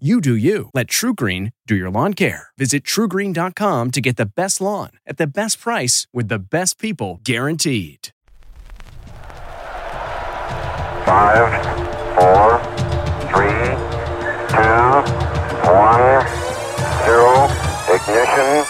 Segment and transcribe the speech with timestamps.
[0.00, 0.70] You do you.
[0.74, 2.48] Let TruGreen do your lawn care.
[2.58, 7.20] Visit trugreen.com to get the best lawn at the best price with the best people
[7.22, 8.08] guaranteed.
[11.06, 11.46] Five,
[12.18, 12.58] four,
[13.30, 13.70] three,
[14.50, 14.90] two,
[15.70, 16.26] one,
[17.06, 17.46] zero.
[17.94, 18.64] Ignition.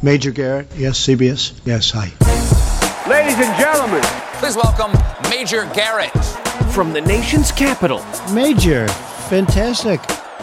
[0.00, 2.12] Major Garrett, yes, CBS, yes, hi.
[3.10, 4.04] Ladies and gentlemen,
[4.44, 4.92] Please welcome
[5.30, 6.10] Major Garrett.
[6.74, 8.04] From the nation's capital,
[8.34, 8.86] Major,
[9.28, 10.00] fantastic.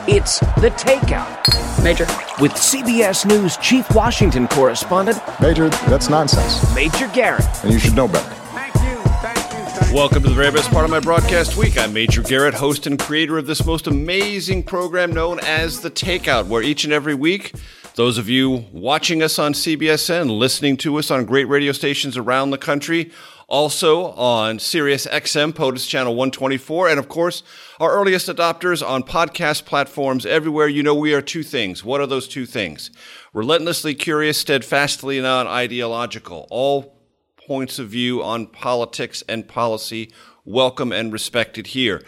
[0.08, 1.84] it's The Takeout.
[1.84, 2.06] Major.
[2.42, 7.46] With CBS News Chief Washington Correspondent, Major, that's nonsense, Major Garrett.
[7.64, 8.28] and you should know better.
[8.54, 9.94] thank you, thank you, thank.
[9.96, 11.78] Welcome to the very best part of my broadcast week.
[11.78, 16.48] I'm Major Garrett, host and creator of this most amazing program known as The Takeout,
[16.48, 17.54] where each and every week,
[17.96, 22.50] those of you watching us on CBSN, listening to us on great radio stations around
[22.52, 23.12] the country,
[23.52, 27.44] also on Sirius XM, POTUS Channel 124, and of course,
[27.82, 30.70] our earliest adopters on podcast platforms everywhere.
[30.70, 31.84] You know we are two things.
[31.84, 32.92] What are those two things?
[33.34, 36.48] Relentlessly curious, steadfastly non ideological.
[36.50, 36.98] All
[37.46, 40.14] points of view on politics and policy
[40.46, 42.02] welcome and respected here.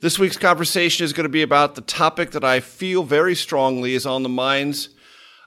[0.00, 3.94] This week's conversation is going to be about the topic that I feel very strongly
[3.94, 4.88] is on the minds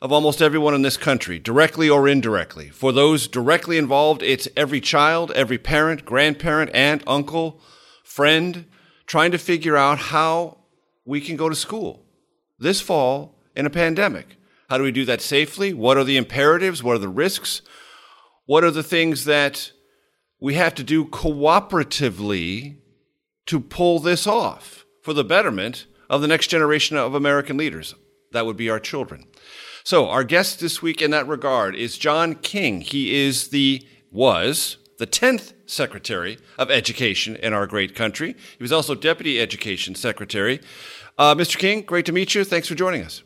[0.02, 2.69] of almost everyone in this country, directly or indirectly.
[2.69, 7.59] For those directly involved, it's every child, every parent, grandparent, aunt, uncle,
[8.03, 8.66] friend,
[9.05, 10.58] trying to figure out how
[11.05, 12.05] we can go to school
[12.59, 14.36] this fall in a pandemic.
[14.70, 15.73] How do we do that safely?
[15.73, 16.83] What are the imperatives?
[16.83, 17.61] What are the risks?
[18.45, 19.71] What are the things that
[20.39, 22.77] we have to do cooperatively
[23.48, 27.95] to pull this off for the betterment of the next generation of American leaders?
[28.32, 29.26] That would be our children.
[29.83, 32.81] So, our guest this week in that regard is John King.
[32.81, 38.35] He is the, was the 10th Secretary of Education in our great country.
[38.57, 40.59] He was also Deputy Education Secretary.
[41.17, 41.57] Uh, Mr.
[41.57, 42.43] King, great to meet you.
[42.43, 43.23] Thanks for joining us.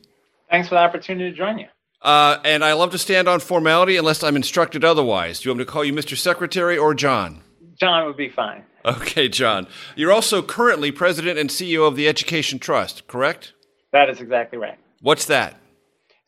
[0.49, 1.67] Thanks for the opportunity to join you.
[2.01, 5.39] Uh, and I love to stand on formality unless I'm instructed otherwise.
[5.39, 6.17] Do you want me to call you Mr.
[6.17, 7.41] Secretary or John?
[7.79, 8.63] John would be fine.
[8.85, 9.67] Okay, John.
[9.95, 13.53] You're also currently President and CEO of the Education Trust, correct?
[13.93, 14.77] That is exactly right.
[15.01, 15.55] What's that?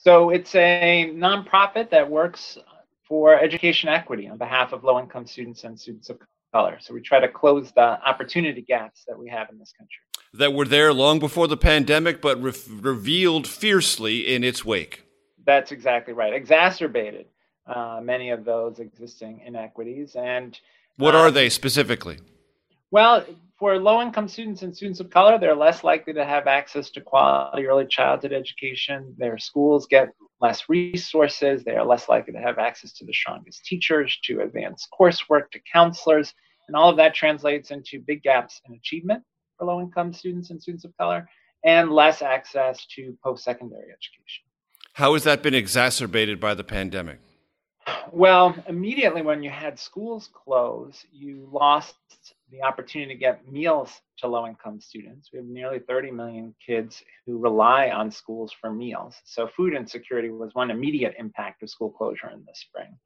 [0.06, 2.60] So it's a nonprofit that works
[3.08, 6.20] for education equity on behalf of low income students and students of
[6.54, 6.78] color.
[6.80, 9.98] So we try to close the opportunity gaps that we have in this country.
[10.32, 15.06] That were there long before the pandemic, but re- revealed fiercely in its wake.
[15.44, 16.34] That's exactly right.
[16.34, 17.26] Exacerbated
[17.66, 20.16] uh, many of those existing inequities.
[20.16, 20.56] And
[20.98, 22.20] What uh, are they specifically?
[22.92, 23.26] Well,
[23.58, 27.02] for low income students and students of color, they're less likely to have access to
[27.02, 29.16] quality early childhood education.
[29.18, 30.10] Their schools get
[30.42, 31.64] less resources.
[31.64, 35.60] They are less likely to have access to the strongest teachers, to advanced coursework, to
[35.72, 36.34] counselors.
[36.68, 39.24] And all of that translates into big gaps in achievement
[39.58, 41.26] for low income students and students of color
[41.64, 44.44] and less access to post secondary education.
[44.94, 47.20] How has that been exacerbated by the pandemic?
[48.12, 51.96] Well, immediately when you had schools close, you lost
[52.52, 55.30] the opportunity to get meals to low income students.
[55.34, 59.16] We have nearly 30 million kids who rely on schools for meals.
[59.26, 62.98] So, food insecurity was one immediate impact of school closure in the spring.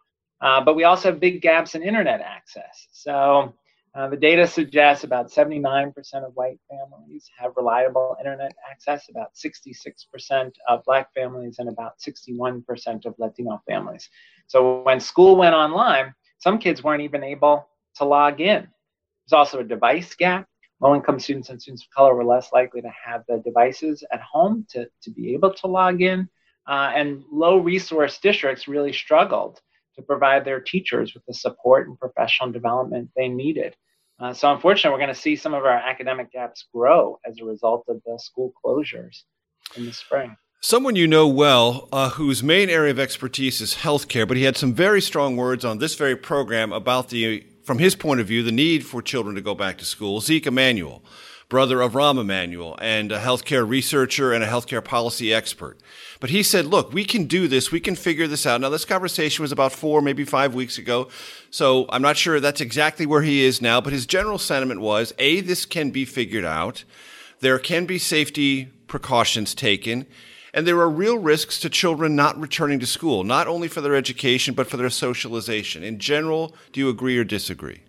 [0.41, 2.87] Uh, but we also have big gaps in internet access.
[2.91, 3.53] So,
[3.95, 5.91] uh, the data suggests about 79%
[6.23, 13.05] of white families have reliable internet access, about 66% of Black families, and about 61%
[13.05, 14.07] of Latino families.
[14.47, 18.67] So when school went online, some kids weren't even able to log in.
[19.29, 20.47] There's also a device gap.
[20.81, 24.21] Low income students and students of color were less likely to have the devices at
[24.21, 26.27] home to, to be able to log in.
[26.67, 29.59] Uh, and low resource districts really struggled
[29.95, 33.75] to provide their teachers with the support and professional development they needed.
[34.19, 37.45] Uh, so, unfortunately, we're going to see some of our academic gaps grow as a
[37.45, 39.23] result of the school closures
[39.75, 40.35] in the spring.
[40.61, 44.57] Someone you know well, uh, whose main area of expertise is healthcare, but he had
[44.57, 48.41] some very strong words on this very program about the, from his point of view,
[48.41, 50.21] the need for children to go back to school.
[50.21, 51.03] Zeke Emanuel,
[51.49, 55.77] brother of Rahm Emanuel, and a healthcare researcher and a healthcare policy expert.
[56.19, 57.71] But he said, look, we can do this.
[57.71, 58.59] We can figure this out.
[58.59, 61.09] Now, this conversation was about four, maybe five weeks ago.
[61.51, 63.79] So I'm not sure that's exactly where he is now.
[63.79, 66.85] But his general sentiment was A, this can be figured out.
[67.39, 70.07] There can be safety precautions taken.
[70.53, 73.95] And there are real risks to children not returning to school, not only for their
[73.95, 75.83] education, but for their socialization.
[75.83, 77.83] In general, do you agree or disagree?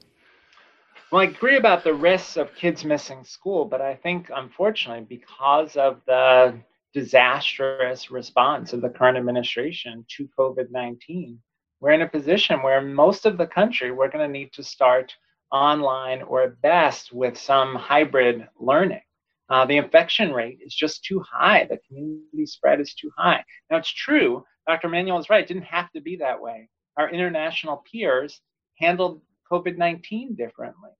[1.11, 5.77] Well, I agree about the risks of kids missing school, but I think, unfortunately, because
[5.77, 6.61] of the
[6.93, 11.39] disastrous response of the current administration to COVID 19,
[11.81, 15.13] we're in a position where most of the country we're going to need to start
[15.51, 19.01] online or at best with some hybrid learning.
[19.51, 21.67] Uh, the infection rate is just too high.
[21.69, 23.45] The community spread is too high.
[23.69, 24.87] Now, it's true, Dr.
[24.87, 26.69] Emanuel is right, it didn't have to be that way.
[26.97, 28.41] Our international peers
[28.79, 29.21] handled
[29.51, 30.91] COVID 19 differently.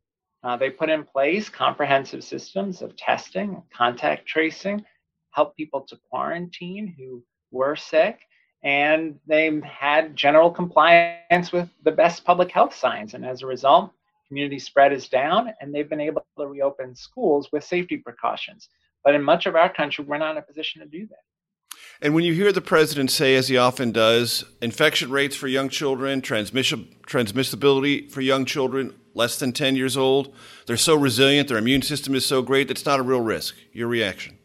[0.43, 4.85] Uh, they put in place comprehensive systems of testing, contact tracing,
[5.31, 8.19] help people to quarantine who were sick,
[8.65, 13.15] and they had general compliance with the best public health science.
[13.15, 13.93] And as a result,
[14.31, 18.69] community spread is down, and they've been able to reopen schools with safety precautions.
[19.05, 21.77] But in much of our country, we're not in a position to do that.
[22.01, 25.69] And when you hear the president say, as he often does, infection rates for young
[25.69, 30.33] children, transmission, transmissibility for young children less than 10 years old,
[30.67, 33.57] they're so resilient, their immune system is so great, it's not a real risk.
[33.73, 34.39] Your reaction?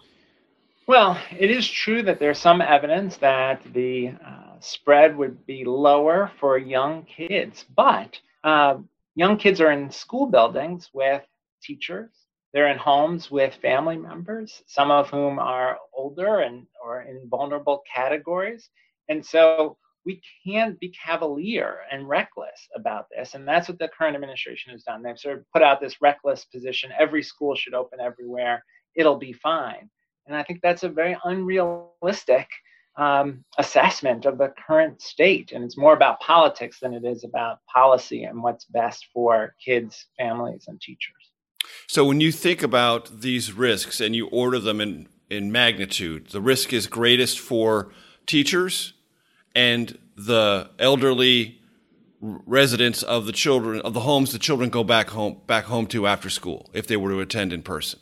[0.88, 6.31] Well, it is true that there's some evidence that the uh, spread would be lower
[6.39, 8.77] for young kids, but uh,
[9.15, 11.23] young kids are in school buildings with
[11.63, 12.12] teachers.
[12.53, 17.83] They're in homes with family members, some of whom are older and or in vulnerable
[17.94, 18.69] categories.
[19.09, 23.33] And so we can't be cavalier and reckless about this.
[23.33, 25.01] And that's what the current administration has done.
[25.01, 28.63] They've sort of put out this reckless position every school should open everywhere,
[28.95, 29.89] it'll be fine.
[30.27, 32.47] And I think that's a very unrealistic
[32.97, 35.51] um, assessment of the current state.
[35.51, 40.07] And it's more about politics than it is about policy and what's best for kids,
[40.18, 41.31] families, and teachers.
[41.88, 46.42] So when you think about these risks and you order them in, in magnitude, the
[46.42, 47.92] risk is greatest for
[48.25, 48.94] teachers
[49.56, 51.59] and the elderly
[52.21, 56.07] residents of the children of the homes the children go back home back home to
[56.07, 58.00] after school if they were to attend in person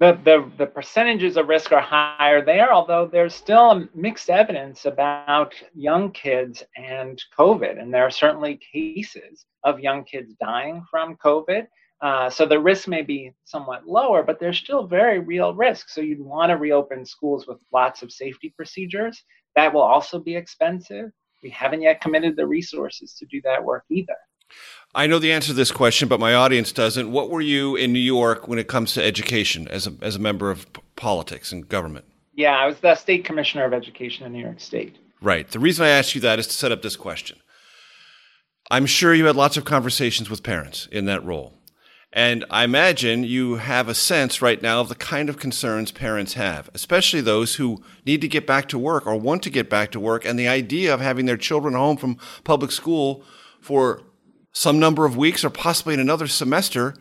[0.00, 5.54] the, the, the percentages of risk are higher there, although there's still mixed evidence about
[5.74, 7.78] young kids and COVID.
[7.78, 11.66] And there are certainly cases of young kids dying from COVID.
[12.00, 15.90] Uh, so the risk may be somewhat lower, but there's still very real risk.
[15.90, 19.22] So you'd want to reopen schools with lots of safety procedures.
[19.54, 21.10] That will also be expensive.
[21.42, 24.16] We haven't yet committed the resources to do that work either.
[24.94, 27.12] I know the answer to this question, but my audience doesn't.
[27.12, 30.18] What were you in New York when it comes to education as a, as a
[30.18, 32.06] member of p- politics and government?
[32.34, 34.96] Yeah, I was the state commissioner of education in New York State.
[35.22, 35.48] Right.
[35.48, 37.38] The reason I asked you that is to set up this question.
[38.70, 41.54] I'm sure you had lots of conversations with parents in that role.
[42.12, 46.34] And I imagine you have a sense right now of the kind of concerns parents
[46.34, 49.92] have, especially those who need to get back to work or want to get back
[49.92, 50.24] to work.
[50.24, 53.22] And the idea of having their children home from public school
[53.60, 54.02] for
[54.52, 56.94] some number of weeks or possibly in another semester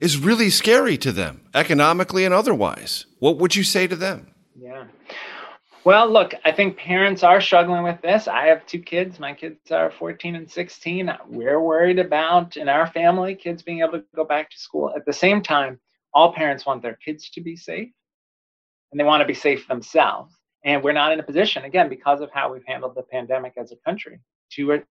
[0.00, 3.06] is really scary to them, economically and otherwise.
[3.18, 4.32] What would you say to them?
[4.56, 4.84] Yeah.
[5.84, 8.28] Well, look, I think parents are struggling with this.
[8.28, 9.18] I have two kids.
[9.18, 11.10] My kids are 14 and 16.
[11.28, 14.92] We're worried about, in our family, kids being able to go back to school.
[14.94, 15.80] At the same time,
[16.12, 17.90] all parents want their kids to be safe
[18.90, 20.34] and they want to be safe themselves.
[20.64, 23.72] And we're not in a position, again, because of how we've handled the pandemic as
[23.72, 24.20] a country,
[24.52, 24.82] to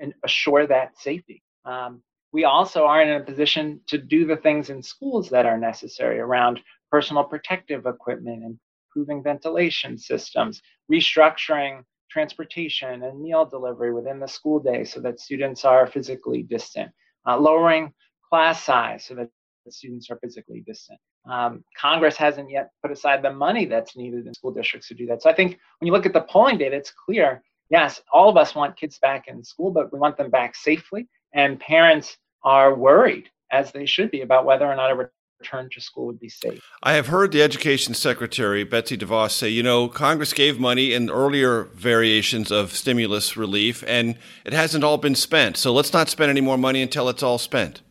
[0.00, 1.42] and assure that safety.
[1.64, 2.02] Um,
[2.32, 6.18] we also are in a position to do the things in schools that are necessary
[6.18, 14.26] around personal protective equipment, and improving ventilation systems, restructuring transportation and meal delivery within the
[14.26, 16.90] school day so that students are physically distant,
[17.26, 17.92] uh, lowering
[18.28, 19.28] class size so that
[19.68, 20.98] students are physically distant.
[21.30, 25.06] Um, Congress hasn't yet put aside the money that's needed in school districts to do
[25.06, 25.22] that.
[25.22, 28.36] So I think when you look at the polling data, it's clear yes, all of
[28.36, 31.08] us want kids back in school, but we want them back safely.
[31.34, 35.10] And parents are worried, as they should be, about whether or not a
[35.40, 36.60] return to school would be safe.
[36.82, 41.10] I have heard the Education Secretary, Betsy DeVos, say, you know, Congress gave money in
[41.10, 45.56] earlier variations of stimulus relief, and it hasn't all been spent.
[45.56, 47.82] So let's not spend any more money until it's all spent.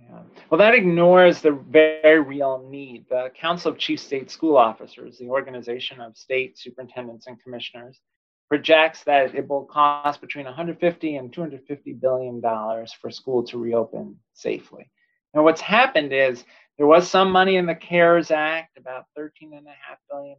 [0.00, 0.20] Yeah.
[0.50, 3.06] Well, that ignores the very real need.
[3.08, 7.98] The Council of Chief State School Officers, the organization of state superintendents and commissioners,
[8.48, 14.16] projects that it will cost between 150 and 250 billion dollars for school to reopen
[14.34, 14.90] safely.
[15.34, 16.44] Now, what's happened is
[16.78, 19.62] There was some money in the CARES Act, about $13.5
[20.10, 20.36] billion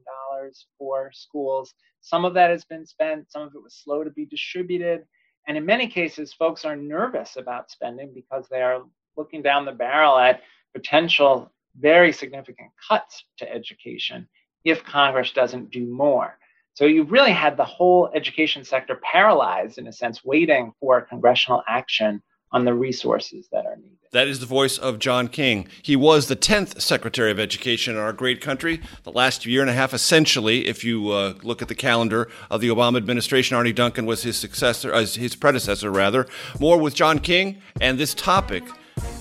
[0.77, 1.73] for schools.
[2.01, 5.03] Some of that has been spent, some of it was slow to be distributed.
[5.47, 8.83] And in many cases, folks are nervous about spending because they are
[9.15, 10.41] looking down the barrel at
[10.75, 14.27] potential very significant cuts to education
[14.63, 16.37] if Congress doesn't do more.
[16.77, 21.63] So you've really had the whole education sector paralyzed, in a sense, waiting for congressional
[21.67, 23.98] action on the resources that are needed.
[24.12, 25.69] That is the voice of John King.
[25.81, 29.72] He was the 10th Secretary of Education in our great country, the last year and
[29.72, 33.57] a half, essentially, if you uh, look at the calendar of the Obama administration.
[33.57, 36.27] Arne Duncan was his successor, uh, his predecessor, rather.
[36.60, 38.63] More with John King and this topic,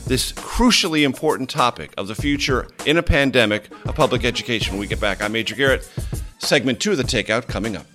[0.07, 4.75] this crucially important topic of the future in a pandemic of public education.
[4.75, 5.89] When we get back, I'm Major Garrett.
[6.39, 7.87] Segment two of the Takeout coming up.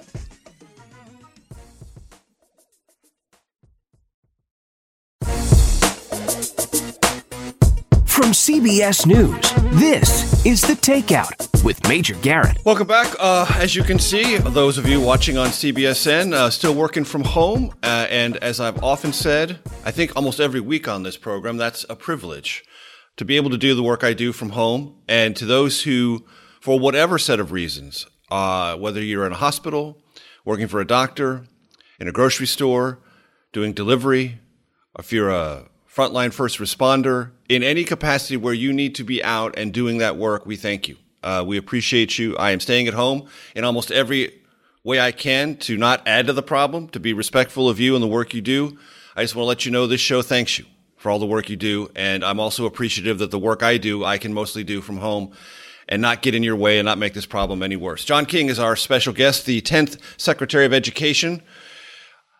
[8.05, 12.57] From CBS News, this is The Takeout with Major Garrett.
[12.65, 13.15] Welcome back.
[13.19, 17.23] Uh, as you can see, those of you watching on CBSN, uh, still working from
[17.23, 17.73] home.
[17.83, 21.85] Uh, and as I've often said, I think almost every week on this program, that's
[21.89, 22.63] a privilege
[23.17, 24.95] to be able to do the work I do from home.
[25.07, 26.25] And to those who,
[26.59, 29.97] for whatever set of reasons, uh, whether you're in a hospital,
[30.45, 31.45] working for a doctor,
[31.99, 32.97] in a grocery store,
[33.51, 34.39] doing delivery,
[34.97, 39.53] if you're a frontline first responder, in any capacity where you need to be out
[39.57, 40.95] and doing that work, we thank you.
[41.21, 42.35] Uh, we appreciate you.
[42.37, 44.41] I am staying at home in almost every
[44.83, 48.01] way I can to not add to the problem, to be respectful of you and
[48.01, 48.79] the work you do.
[49.15, 51.49] I just want to let you know this show thanks you for all the work
[51.49, 51.91] you do.
[51.95, 55.33] And I'm also appreciative that the work I do, I can mostly do from home
[55.91, 58.03] and not get in your way and not make this problem any worse.
[58.03, 61.43] John King is our special guest, the 10th Secretary of Education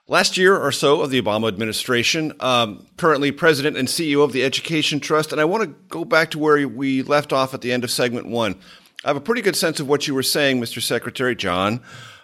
[0.08, 4.43] last year or so of the Obama administration, um, currently president and CEO of the
[4.43, 5.31] Education Trust.
[5.31, 7.91] And I want to go back to where we left off at the end of
[7.91, 8.55] segment one.
[9.05, 10.81] I have a pretty good sense of what you were saying, Mr.
[10.81, 11.81] Secretary John,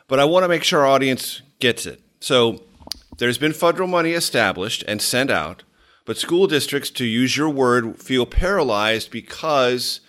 [0.07, 2.01] but I want to make sure our audience gets it.
[2.19, 2.63] So
[3.17, 5.63] there's been federal money established and sent out,
[6.05, 10.01] but school districts, to use your word, feel paralyzed because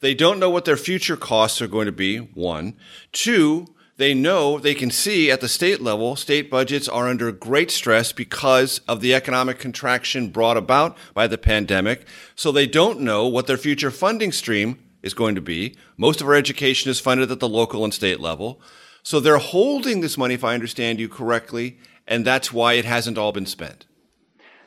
[0.00, 2.76] they don't know what their future costs are going to be, one.
[3.12, 7.70] Two, they know they can see at the state level, state budgets are under great
[7.70, 12.06] stress because of the economic contraction brought about by the pandemic.
[12.34, 15.76] So they don't know what their future funding stream is going to be.
[15.96, 18.60] Most of our education is funded at the local and state level.
[19.02, 23.16] So they're holding this money, if I understand you correctly, and that's why it hasn't
[23.16, 23.86] all been spent.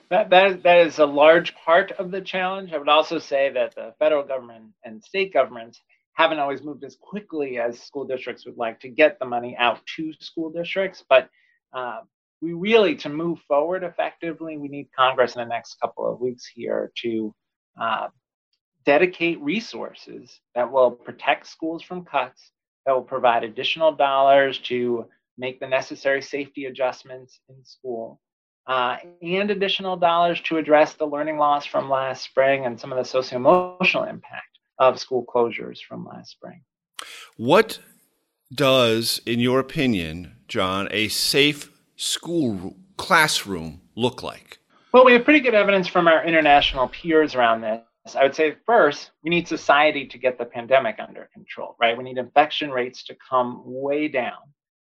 [0.10, 2.74] That, that, that is a large part of the challenge.
[2.74, 5.82] I would also say that the federal government and state governments
[6.14, 9.80] haven't always moved as quickly as school districts would like to get the money out
[9.96, 11.04] to school districts.
[11.08, 11.30] But
[11.74, 12.00] uh,
[12.42, 16.48] we really, to move forward effectively, we need Congress in the next couple of weeks
[16.48, 17.36] here to
[17.80, 18.08] uh,
[18.86, 22.52] dedicate resources that will protect schools from cuts,
[22.86, 25.06] that will provide additional dollars to
[25.38, 28.20] make the necessary safety adjustments in school,
[28.70, 33.00] uh, and additional dollars to address the learning loss from last spring and some of
[33.00, 36.62] the socio-emotional impact of school closures from last spring.
[37.36, 37.80] What
[38.54, 44.60] does, in your opinion, John, a safe school classroom look like?
[44.92, 47.82] Well, we have pretty good evidence from our international peers around this.
[48.16, 51.98] I would say first, we need society to get the pandemic under control, right?
[51.98, 54.42] We need infection rates to come way down.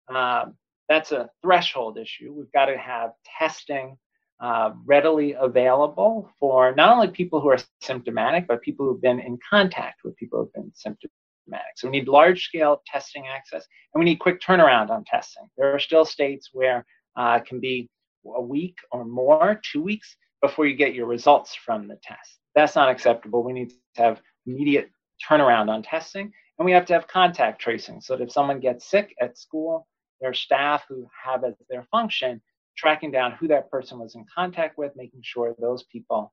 [0.08, 0.56] Um,
[0.92, 2.34] that's a threshold issue.
[2.34, 3.98] We've got to have testing
[4.42, 9.40] uh, readily available for not only people who are symptomatic, but people who've been in
[9.50, 11.74] contact with people who've been symptomatic.
[11.78, 15.48] So we need large scale testing access and we need quick turnaround on testing.
[15.58, 17.90] There are still states where uh, it can be
[18.26, 22.40] a week or more, two weeks before you get your results from the test.
[22.54, 23.44] That's not acceptable.
[23.44, 24.90] We need to have immediate
[25.26, 28.90] turnaround on testing and we have to have contact tracing so that if someone gets
[28.90, 29.88] sick at school,
[30.22, 32.42] their staff who have as their function
[32.78, 36.32] tracking down who that person was in contact with, making sure those people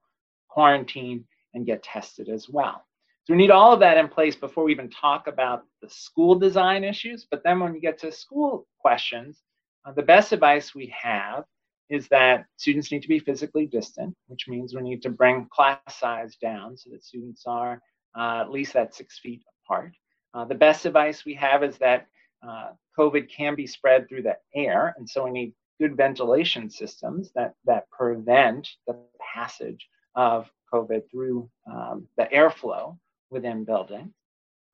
[0.49, 2.85] quarantine and get tested as well.
[3.25, 6.35] So we need all of that in place before we even talk about the school
[6.35, 7.27] design issues.
[7.31, 9.43] But then when we get to school questions,
[9.85, 11.45] uh, the best advice we have
[11.91, 15.79] is that students need to be physically distant, which means we need to bring class
[15.91, 17.81] size down so that students are
[18.19, 19.93] uh, at least at six feet apart.
[20.35, 22.07] Uh, the best advice we have is that
[22.47, 27.31] uh, COVID can be spread through the air, and so we need good ventilation systems
[27.35, 28.97] that, that prevent the
[29.35, 32.99] passage of COVID through um, the airflow
[33.31, 34.13] within buildings.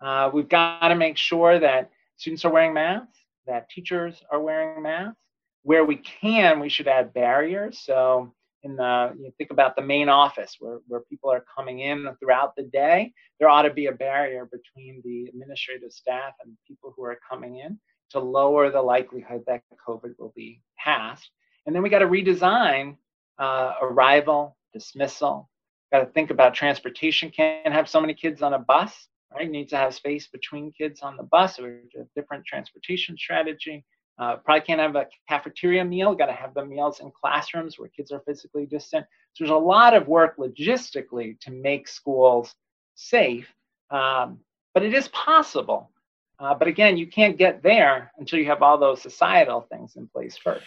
[0.00, 4.82] Uh, we've got to make sure that students are wearing masks, that teachers are wearing
[4.82, 5.18] masks.
[5.62, 7.78] Where we can, we should add barriers.
[7.78, 12.06] So in the you think about the main office where, where people are coming in
[12.18, 16.92] throughout the day there ought to be a barrier between the administrative staff and people
[16.96, 17.78] who are coming in
[18.10, 21.30] to lower the likelihood that covid will be passed.
[21.66, 22.96] And then we got to redesign
[23.38, 25.48] uh, arrival dismissal.
[25.92, 27.30] Got to think about transportation.
[27.30, 29.50] Can't have so many kids on a bus right?
[29.50, 33.84] Needs to have space between kids on the bus or a different transportation strategy
[34.18, 36.14] uh, probably can't have a cafeteria meal.
[36.14, 39.06] Got to have the meals in classrooms where kids are physically distant.
[39.32, 42.54] So there's a lot of work logistically to make schools
[42.94, 43.52] safe,
[43.90, 44.38] um,
[44.72, 45.90] but it is possible.
[46.38, 50.06] Uh, but again, you can't get there until you have all those societal things in
[50.08, 50.66] place first.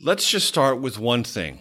[0.00, 1.60] Let's just start with one thing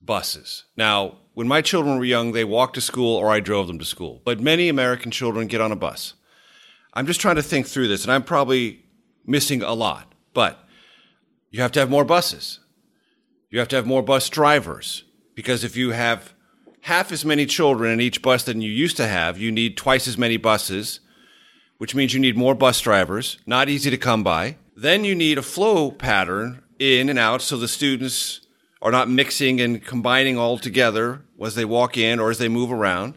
[0.00, 0.64] buses.
[0.76, 3.84] Now, when my children were young, they walked to school or I drove them to
[3.84, 4.22] school.
[4.24, 6.14] But many American children get on a bus.
[6.94, 8.84] I'm just trying to think through this, and I'm probably
[9.24, 10.07] missing a lot.
[10.38, 10.64] But
[11.50, 12.60] you have to have more buses.
[13.50, 15.02] You have to have more bus drivers
[15.34, 16.32] because if you have
[16.82, 20.06] half as many children in each bus than you used to have, you need twice
[20.06, 21.00] as many buses,
[21.78, 24.58] which means you need more bus drivers, not easy to come by.
[24.76, 28.42] Then you need a flow pattern in and out so the students
[28.80, 32.70] are not mixing and combining all together as they walk in or as they move
[32.70, 33.14] around.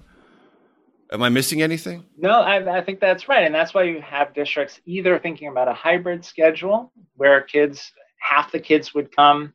[1.12, 2.06] Am I missing anything?
[2.18, 3.46] No, I, I, think that's right.
[3.46, 8.52] And that's why you have districts either thinking about a hybrid schedule where kids, half
[8.52, 9.54] the kids would come,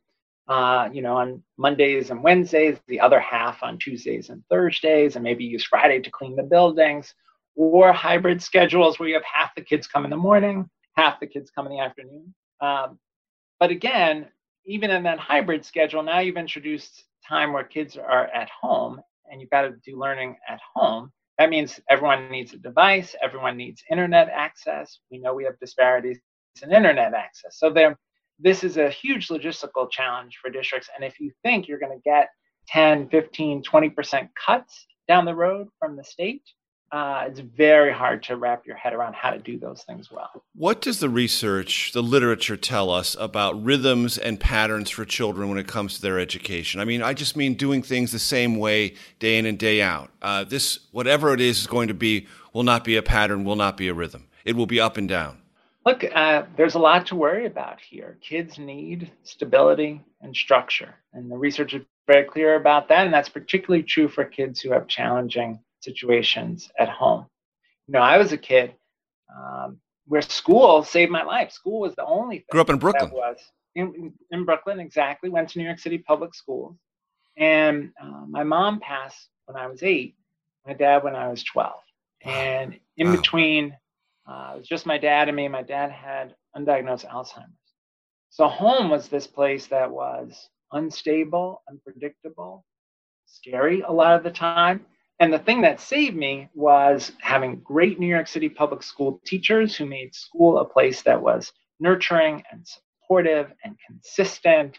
[0.48, 5.25] uh, you know, on Mondays and Wednesdays, the other half on Tuesdays and Thursdays, and
[5.25, 7.14] maybe use Friday to clean the buildings,
[7.54, 11.26] or hybrid schedules where you have half the kids come in the morning, half the
[11.26, 12.34] kids come in the afternoon.
[12.60, 12.98] Um,
[13.58, 14.26] but again,
[14.66, 19.40] even in that hybrid schedule, now you've introduced time where kids are at home and
[19.40, 23.83] you've got to do learning at home that means everyone needs a device, everyone needs
[23.90, 25.00] internet access.
[25.11, 26.19] We know we have disparities
[26.62, 27.59] in internet access.
[27.59, 27.99] So there,
[28.38, 30.88] this is a huge logistical challenge for districts.
[30.95, 32.28] And if you think you're going to get
[32.69, 36.43] 10, 15, 20% cuts down the road from the state,
[36.93, 40.31] uh, it's very hard to wrap your head around how to do those things well.
[40.55, 45.59] What does the research, the literature tell us about rhythms and patterns for children when
[45.59, 46.81] it comes to their education?
[46.81, 50.11] I mean, I just mean doing things the same way day in and day out.
[50.23, 53.57] Uh, this, whatever it is, is going to be, will not be a pattern, will
[53.57, 54.29] not be a rhythm.
[54.44, 55.38] It will be up and down.
[55.85, 58.18] Look, uh, there's a lot to worry about here.
[58.20, 63.29] Kids need stability and structure, and the research is very clear about that, and that's
[63.29, 67.25] particularly true for kids who have challenging situations at home.
[67.87, 68.75] You know, I was a kid
[69.35, 71.51] um, where school saved my life.
[71.53, 72.46] School was the only thing.
[72.51, 73.11] Grew up in Brooklyn.
[73.11, 73.38] was
[73.77, 75.29] in, in Brooklyn, exactly.
[75.29, 76.77] Went to New York City public schools,
[77.37, 80.14] and uh, my mom passed when I was eight.
[80.66, 81.81] My dad when I was twelve,
[82.22, 83.16] and in wow.
[83.16, 83.77] between,
[84.29, 85.46] uh, it was just my dad and me.
[85.49, 87.66] My dad had undiagnosed Alzheimer's.
[88.31, 92.64] So home was this place that was unstable, unpredictable,
[93.27, 94.85] scary a lot of the time.
[95.18, 99.74] And the thing that saved me was having great New York City public school teachers
[99.74, 104.79] who made school a place that was nurturing and supportive and consistent.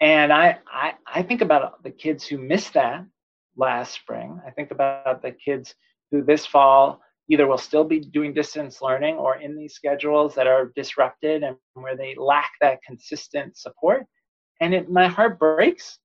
[0.00, 3.06] And I, I, I think about the kids who missed that
[3.56, 4.40] last spring.
[4.46, 5.74] I think about the kids
[6.10, 7.00] who this fall
[7.30, 11.56] either will still be doing distance learning or in these schedules that are disrupted and
[11.72, 14.04] where they lack that consistent support.
[14.60, 15.98] And it, my heart breaks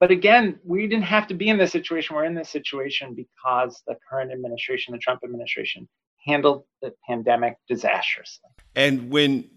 [0.00, 2.16] but again, we didn't have to be in this situation.
[2.16, 5.86] We're in this situation because the current administration, the Trump administration,
[6.26, 8.48] handled the pandemic disastrously.
[8.74, 9.50] And when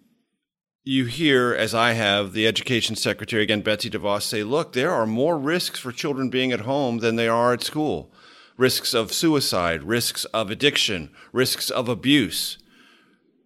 [0.84, 5.06] you hear, as I have, the education secretary, again, Betsy DeVos, say, look, there are
[5.06, 8.14] more risks for children being at home than there are at school
[8.56, 12.60] risks of suicide, risks of addiction, risks of abuse.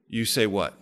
[0.09, 0.73] You say what?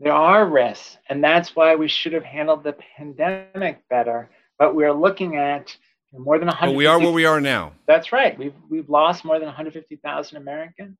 [0.00, 0.96] There are risks.
[1.08, 5.76] And that's why we should have handled the pandemic better but we're looking at
[6.12, 6.72] more than 100.
[6.72, 7.72] But we are where we are now.
[7.86, 8.38] That's right.
[8.38, 10.96] We've we've lost more than 150,000 Americans.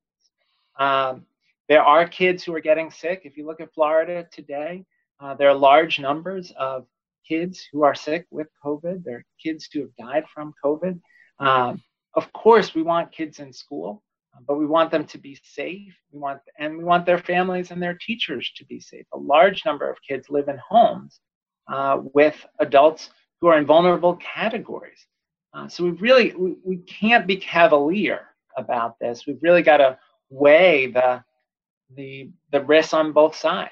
[0.79, 1.25] Um,
[1.69, 3.21] there are kids who are getting sick.
[3.23, 4.85] If you look at Florida today,
[5.19, 6.85] uh, there are large numbers of
[7.27, 9.03] kids who are sick with COVID.
[9.03, 10.99] There are kids who have died from COVID.
[11.39, 11.81] Um,
[12.15, 14.01] of course, we want kids in school,
[14.47, 15.93] but we want them to be safe.
[16.11, 19.05] We want and we want their families and their teachers to be safe.
[19.13, 21.19] A large number of kids live in homes
[21.67, 23.09] uh, with adults
[23.41, 25.05] who are in vulnerable categories.
[25.53, 28.21] Uh, so we really we, we can't be cavalier
[28.57, 29.25] about this.
[29.25, 29.97] We've really got to
[30.29, 31.23] weigh the
[31.95, 33.71] the the risks on both sides.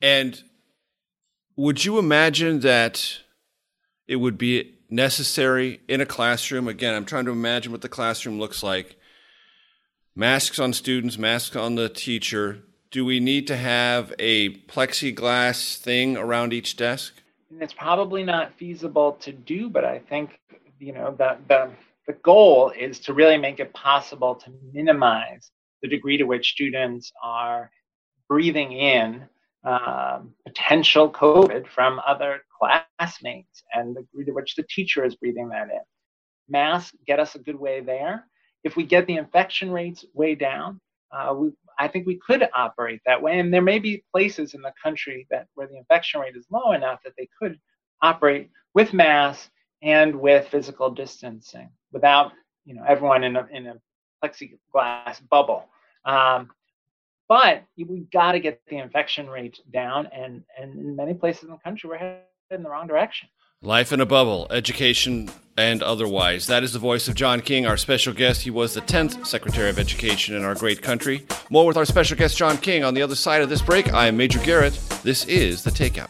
[0.00, 0.42] And
[1.56, 3.20] would you imagine that
[4.08, 6.68] it would be necessary in a classroom?
[6.68, 8.96] Again, I'm trying to imagine what the classroom looks like.
[10.16, 12.62] Masks on students, masks on the teacher.
[12.90, 17.22] Do we need to have a plexiglass thing around each desk?
[17.50, 20.38] And it's probably not feasible to do, but I think
[20.78, 21.70] you know the the
[22.06, 25.50] the goal is to really make it possible to minimize
[25.82, 27.70] the degree to which students are
[28.28, 29.28] breathing in
[29.64, 35.48] um, potential COVID from other classmates and the degree to which the teacher is breathing
[35.50, 35.80] that in.
[36.48, 38.26] Masks get us a good way there.
[38.64, 40.80] If we get the infection rates way down,
[41.12, 43.40] uh, we, I think we could operate that way.
[43.40, 46.72] And there may be places in the country that where the infection rate is low
[46.72, 47.58] enough that they could
[48.02, 49.50] operate with masks
[49.82, 52.32] and with physical distancing without
[52.66, 53.76] you know everyone in a, in a
[54.22, 55.70] plexiglass bubble.
[56.04, 56.50] Um,
[57.28, 61.50] but we've got to get the infection rate down, and and in many places in
[61.50, 63.28] the country we're headed in the wrong direction.
[63.62, 66.46] Life in a bubble, education and otherwise.
[66.46, 68.40] That is the voice of John King, our special guest.
[68.40, 71.26] He was the 10th Secretary of Education in our great country.
[71.50, 73.92] More with our special guest, John King, on the other side of this break.
[73.92, 74.72] I am Major Garrett.
[75.02, 76.08] This is The Takeout.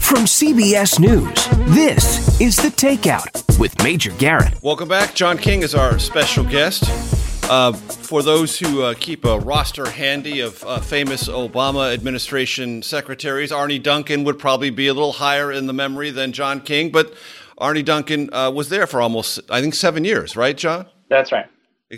[0.00, 4.54] From CBS News, this is The Takeout with Major Garrett.
[4.62, 5.14] Welcome back.
[5.14, 7.21] John King is our special guest.
[7.44, 13.52] Uh, for those who uh, keep a roster handy of uh, famous Obama administration secretaries,
[13.52, 17.12] Arne Duncan would probably be a little higher in the memory than John King, but
[17.58, 20.86] Arne Duncan uh, was there for almost, I think, seven years, right, John?
[21.08, 21.46] That's right.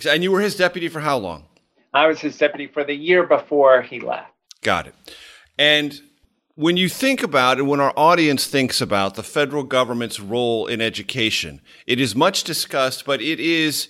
[0.09, 1.45] And you were his deputy for how long?
[1.93, 4.33] I was his deputy for the year before he left.
[4.63, 4.95] Got it.
[5.57, 6.01] And
[6.57, 10.81] when you think about and when our audience thinks about the federal government's role in
[10.81, 13.89] education, it is much discussed, but it is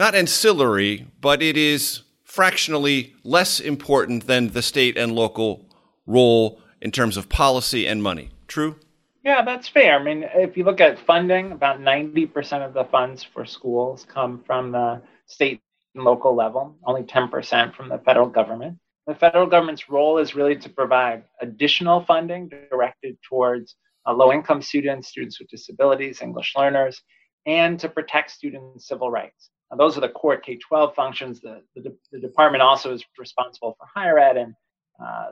[0.00, 5.66] not ancillary, but it is fractionally less important than the state and local
[6.06, 8.30] role in terms of policy and money.
[8.48, 8.76] True?
[9.22, 9.98] Yeah, that's fair.
[9.98, 14.42] I mean, if you look at funding, about 90% of the funds for schools come
[14.46, 15.60] from the state
[15.94, 18.78] and local level, only 10% from the federal government.
[19.06, 23.74] The federal government's role is really to provide additional funding directed towards
[24.06, 27.02] uh, low income students, students with disabilities, English learners,
[27.44, 29.50] and to protect students' civil rights.
[29.70, 31.40] Now, those are the core K 12 functions.
[31.40, 34.54] The, the, the, department also is responsible for higher ed and
[35.02, 35.26] uh,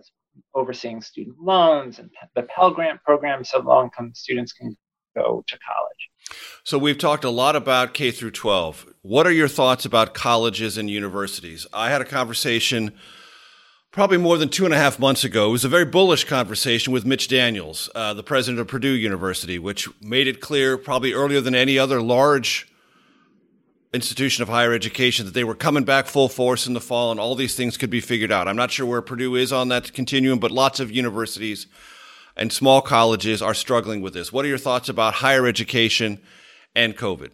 [0.54, 4.76] overseeing student loans and the Pell Grant program so low income students can
[5.16, 6.38] go to college.
[6.64, 8.94] So we've talked a lot about K through 12.
[9.02, 11.66] What are your thoughts about colleges and universities?
[11.72, 12.92] I had a conversation
[13.90, 15.48] probably more than two and a half months ago.
[15.48, 19.58] It was a very bullish conversation with Mitch Daniels, uh, the president of Purdue University,
[19.58, 22.68] which made it clear, probably earlier than any other large
[23.92, 27.18] institution of higher education, that they were coming back full force in the fall and
[27.18, 28.48] all these things could be figured out.
[28.48, 31.66] I'm not sure where Purdue is on that continuum, but lots of universities
[32.36, 34.32] and small colleges are struggling with this.
[34.32, 36.20] What are your thoughts about higher education
[36.74, 37.30] and COVID?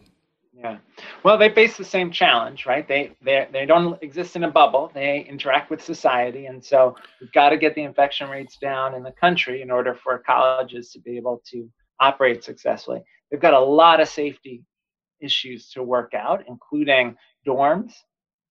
[0.57, 0.77] Yeah.
[1.23, 2.87] Well, they face the same challenge, right?
[2.87, 4.89] They they they don't exist in a bubble.
[4.93, 9.03] They interact with society, and so we've got to get the infection rates down in
[9.03, 13.01] the country in order for colleges to be able to operate successfully.
[13.29, 14.63] They've got a lot of safety
[15.25, 17.15] issues to work out, including
[17.47, 17.93] dorms.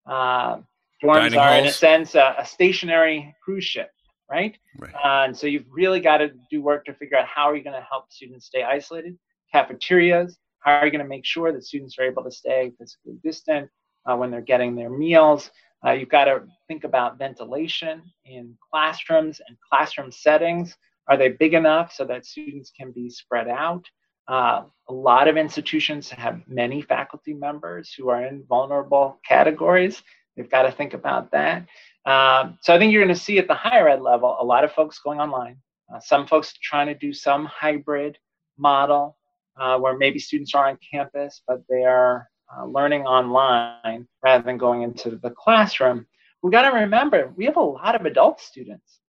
[0.07, 0.57] Uh,
[1.03, 3.91] dorms Dining are, in a sense, a, a stationary cruise ship,
[4.31, 4.57] right?
[4.79, 4.95] Right.
[4.95, 7.65] Uh, and so you've really got to do work to figure out how are you
[7.65, 9.17] going to help students stay isolated.
[9.53, 13.17] Cafeterias, how are you going to make sure that students are able to stay physically
[13.23, 13.71] distant
[14.07, 15.51] uh, when they're getting their meals?
[15.87, 20.75] Uh, you've got to think about ventilation in classrooms and classroom settings.
[21.09, 23.85] Are they big enough so that students can be spread out?
[24.29, 30.03] Uh, a lot of institutions have many faculty members who are in vulnerable categories.
[30.37, 31.67] They've got to think about that.
[32.07, 34.65] Um, so I think you're going to see at the higher ed level a lot
[34.65, 35.57] of folks going online.
[35.93, 38.19] Uh, some folks trying to do some hybrid
[38.59, 39.17] model
[39.59, 44.59] uh, where maybe students are on campus, but they are uh, learning online rather than
[44.59, 46.07] going into the classroom.
[46.43, 49.01] We've got to remember we have a lot of adult students.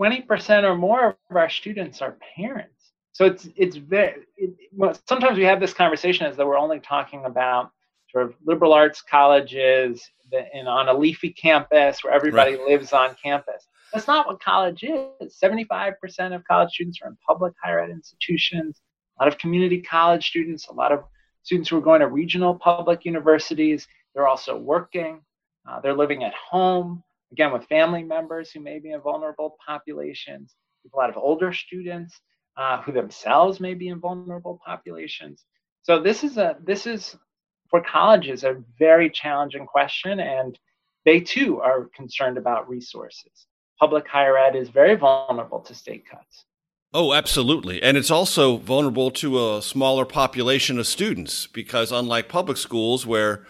[0.00, 2.81] 20% or more of our students are parents.
[3.12, 4.22] So it's it's very.
[4.36, 7.70] It, well, sometimes we have this conversation as though we're only talking about
[8.10, 10.02] sort of liberal arts colleges
[10.54, 12.66] and on a leafy campus where everybody Right.
[12.66, 13.66] lives on campus.
[13.92, 15.38] That's not what college is.
[15.42, 18.80] 75% of college students are in public higher ed institutions.
[19.20, 21.04] A lot of community college students, a lot of
[21.42, 23.86] students who are going to regional public universities.
[24.14, 25.20] They're also working.
[25.68, 30.54] Uh, they're living at home, again, with family members who may be in vulnerable populations.
[30.92, 32.18] A lot of older students
[32.56, 35.44] uh, who themselves may be in vulnerable populations.
[35.82, 37.16] So this is a this is
[37.70, 40.58] for colleges a very challenging question, and
[41.04, 43.46] they too are concerned about resources.
[43.80, 46.44] Public higher ed is very vulnerable to state cuts.
[46.94, 47.82] Oh, absolutely.
[47.82, 53.46] And it's also vulnerable to a smaller population of students because, unlike public schools where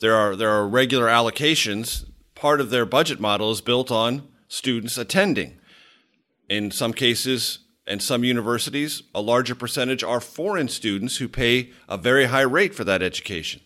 [0.00, 2.04] there are there are regular allocations.
[2.34, 5.58] Part of their budget model is built on students attending.
[6.48, 7.58] In some cases,
[7.88, 12.74] and some universities, a larger percentage are foreign students who pay a very high rate
[12.74, 13.60] for that education.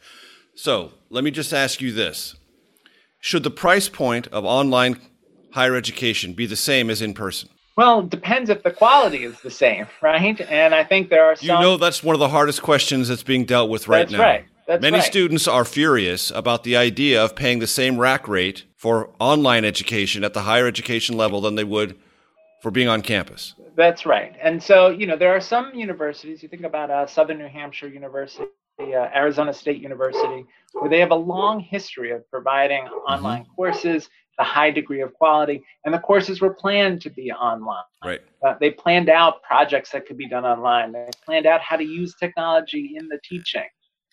[0.55, 2.37] So let me just ask you this
[3.21, 5.01] Should the price point of online
[5.53, 7.49] higher education be the same as in person?
[7.77, 10.41] Well, it depends if the quality is the same, right?
[10.43, 11.49] And I think there are some.
[11.49, 14.19] You know, that's one of the hardest questions that's being dealt with right That's now.
[14.19, 14.45] right.
[14.67, 15.05] That's Many right.
[15.05, 20.23] students are furious about the idea of paying the same rack rate for online education
[20.23, 21.99] at the higher education level than they would
[22.61, 23.55] for being on campus.
[23.77, 24.35] That's right.
[24.41, 27.89] And so, you know, there are some universities, you think about uh, Southern New Hampshire
[27.89, 28.45] University,
[28.81, 34.09] uh, Arizona State University, where they have a long history of providing online courses,
[34.39, 37.85] a high degree of quality, and the courses were planned to be online.
[38.05, 38.21] Right.
[38.45, 40.93] Uh, they planned out projects that could be done online.
[40.93, 43.65] They planned out how to use technology in the teaching.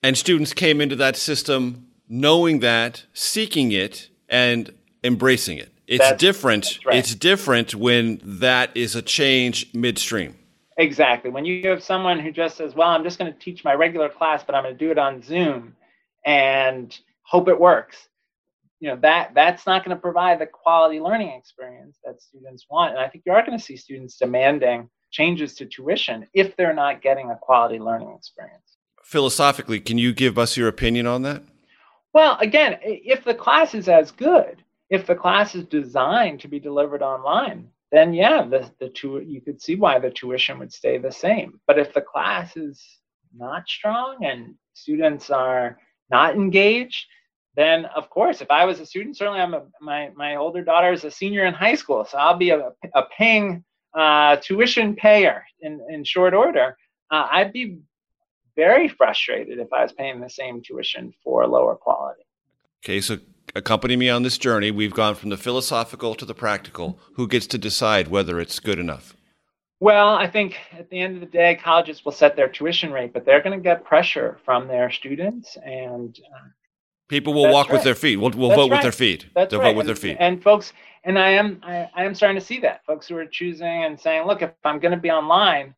[0.03, 5.71] And students came into that system knowing that, seeking it, and embracing it.
[5.89, 6.63] It's That's- different.
[6.65, 6.95] that's right.
[6.97, 10.37] It's different when that is a change midstream.
[10.77, 11.31] Exactly.
[11.31, 14.07] When you have someone who just says, "Well, I'm just going to teach my regular
[14.07, 15.75] class, but I'm going to do it on Zoom
[16.25, 18.07] and hope it works,"
[18.79, 22.91] you know that that's not going to provide the quality learning experience that students want.
[22.91, 26.73] And I think you are going to see students demanding changes to tuition if they're
[26.73, 28.77] not getting a quality learning experience.
[29.03, 31.41] Philosophically, can you give us your opinion on that?
[32.13, 36.59] Well, again, if the class is as good, if the class is designed to be
[36.59, 40.97] delivered online, then yeah, the, the tu- you could see why the tuition would stay
[40.97, 41.59] the same.
[41.67, 42.83] But if the class is
[43.35, 45.77] not strong and students are
[46.09, 47.05] not engaged,
[47.55, 50.93] then of course, if I was a student, certainly I'm a, my my older daughter
[50.93, 55.43] is a senior in high school, so I'll be a, a paying uh, tuition payer
[55.61, 56.77] in, in short order.
[57.11, 57.79] Uh, I'd be
[58.55, 62.21] very frustrated if I was paying the same tuition for lower quality.
[62.83, 63.17] Okay, so
[63.55, 64.71] accompany me on this journey.
[64.71, 66.99] We've gone from the philosophical to the practical.
[67.13, 69.15] Who gets to decide whether it's good enough?
[69.79, 73.13] Well, I think at the end of the day, colleges will set their tuition rate,
[73.13, 76.47] but they're going to get pressure from their students, and uh,
[77.09, 78.17] People will walk with their feet.
[78.17, 79.25] We'll, we'll vote with their feet.
[79.33, 79.73] that's They'll right.
[79.73, 80.17] vote with their and, feet.
[80.19, 83.25] And folks, and I am I, I am starting to see that folks who are
[83.25, 85.73] choosing and saying, look, if I'm going to be online,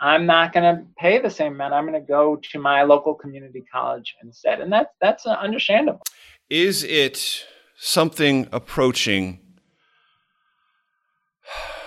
[0.00, 1.72] I'm not going to pay the same amount.
[1.72, 6.02] I'm going to go to my local community college instead, and that's that's uh, understandable.
[6.48, 7.44] Is it
[7.76, 9.40] something approaching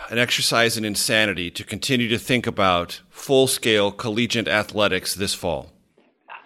[0.09, 5.71] an exercise in insanity to continue to think about full scale collegiate athletics this fall?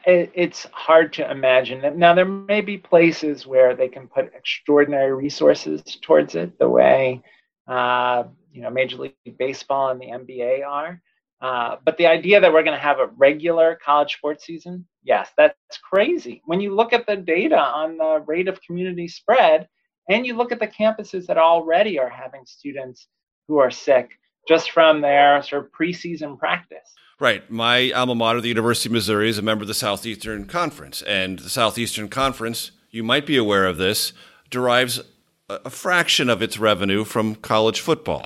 [0.05, 5.81] it's hard to imagine now there may be places where they can put extraordinary resources
[6.01, 7.21] towards it the way
[7.69, 11.01] uh, you know major league baseball and the nba are
[11.43, 15.29] uh, but the idea that we're going to have a regular college sports season yes
[15.37, 19.67] that's crazy when you look at the data on the rate of community spread
[20.09, 23.07] and you look at the campuses that already are having students
[23.47, 24.11] who are sick
[24.47, 27.49] just from their sort of preseason practice Right.
[27.49, 31.01] My alma mater, the University of Missouri, is a member of the Southeastern Conference.
[31.03, 34.11] And the Southeastern Conference, you might be aware of this,
[34.49, 34.99] derives
[35.47, 38.25] a, a fraction of its revenue from college football.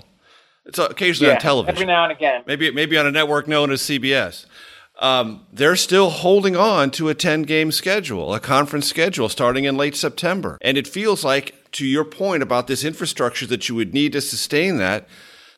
[0.67, 1.75] It's occasionally on television.
[1.75, 4.45] every now and again maybe maybe on a network known as CBS.
[4.99, 9.77] Um, they're still holding on to a 10 game schedule, a conference schedule starting in
[9.77, 10.58] late September.
[10.62, 14.21] And it feels like, to your point about this infrastructure that you would need to
[14.21, 15.08] sustain that,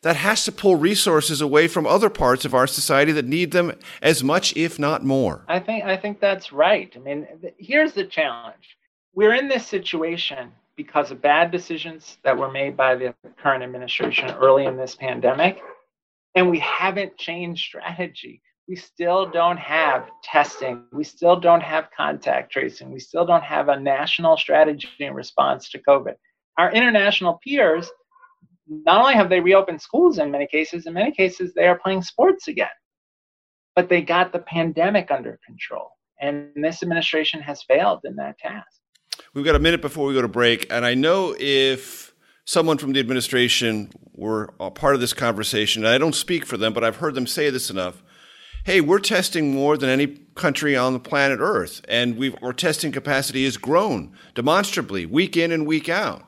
[0.01, 3.73] that has to pull resources away from other parts of our society that need them
[4.01, 5.43] as much, if not more.
[5.47, 6.91] I think I think that's right.
[6.95, 8.77] I mean, th- here's the challenge:
[9.13, 14.29] we're in this situation because of bad decisions that were made by the current administration
[14.35, 15.59] early in this pandemic,
[16.35, 18.41] and we haven't changed strategy.
[18.65, 20.85] We still don't have testing.
[20.93, 22.93] We still don't have contact tracing.
[22.93, 26.13] We still don't have a national strategy in response to COVID.
[26.57, 27.91] Our international peers
[28.65, 32.03] not only have they reopened schools in many cases, in many cases they are playing
[32.03, 32.77] sports again.
[33.75, 35.89] But they got the pandemic under control.
[36.21, 38.78] And this administration has failed in that task.
[39.33, 42.13] We've got a minute before we go to break, and I know if
[42.45, 46.57] someone from the administration were a part of this conversation, and I don't speak for
[46.57, 48.03] them, but I've heard them say this enough.
[48.65, 52.91] Hey, we're testing more than any country on the planet Earth, and we've, our testing
[52.91, 56.23] capacity has grown demonstrably week in and week out.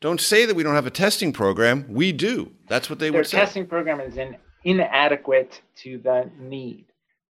[0.00, 1.86] Don't say that we don't have a testing program.
[1.88, 2.52] We do.
[2.68, 3.38] That's what they Their would say.
[3.38, 6.86] testing program is in, inadequate to the need.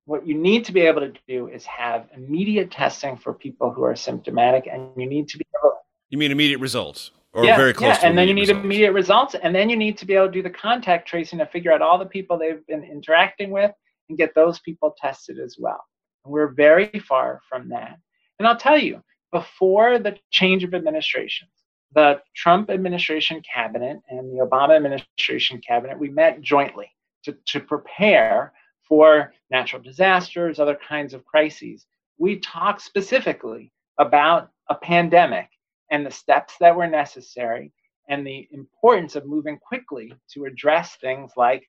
[0.07, 3.83] What you need to be able to do is have immediate testing for people who
[3.85, 5.79] are symptomatic, and you need to be able
[6.11, 8.65] You mean immediate results, or yeah, very close yeah, to and then you need results.
[8.65, 11.47] immediate results, and then you need to be able to do the contact tracing to
[11.47, 13.73] figure out all the people they've been interacting with
[14.09, 15.83] and get those people tested as well.
[16.25, 17.99] And we're very far from that.
[18.39, 21.51] And I'll tell you, before the change of administrations,
[21.95, 26.91] the Trump administration cabinet and the Obama administration cabinet, we met jointly
[27.25, 28.53] to, to prepare
[28.89, 31.87] for natural disasters, other kinds of crises.
[32.19, 35.49] We talked specifically about a pandemic
[35.91, 37.73] and the steps that were necessary
[38.09, 41.69] and the importance of moving quickly to address things like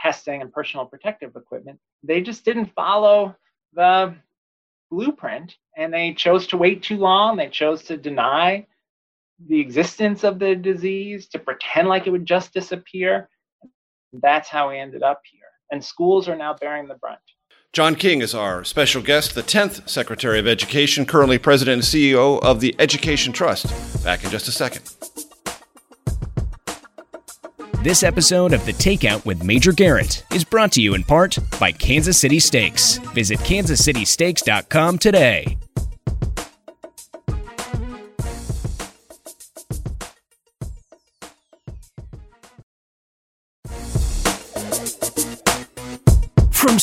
[0.00, 1.78] testing and personal protective equipment.
[2.02, 3.36] They just didn't follow
[3.74, 4.14] the
[4.90, 7.36] blueprint and they chose to wait too long.
[7.36, 8.66] They chose to deny
[9.46, 13.28] the existence of the disease, to pretend like it would just disappear.
[14.12, 15.39] That's how we ended up here.
[15.70, 17.20] And schools are now bearing the brunt.
[17.72, 22.42] John King is our special guest, the 10th Secretary of Education, currently President and CEO
[22.42, 24.02] of the Education Trust.
[24.02, 24.90] Back in just a second.
[27.84, 31.72] This episode of The Takeout with Major Garrett is brought to you in part by
[31.72, 32.98] Kansas City Steaks.
[33.14, 35.56] Visit kansascitysteaks.com today.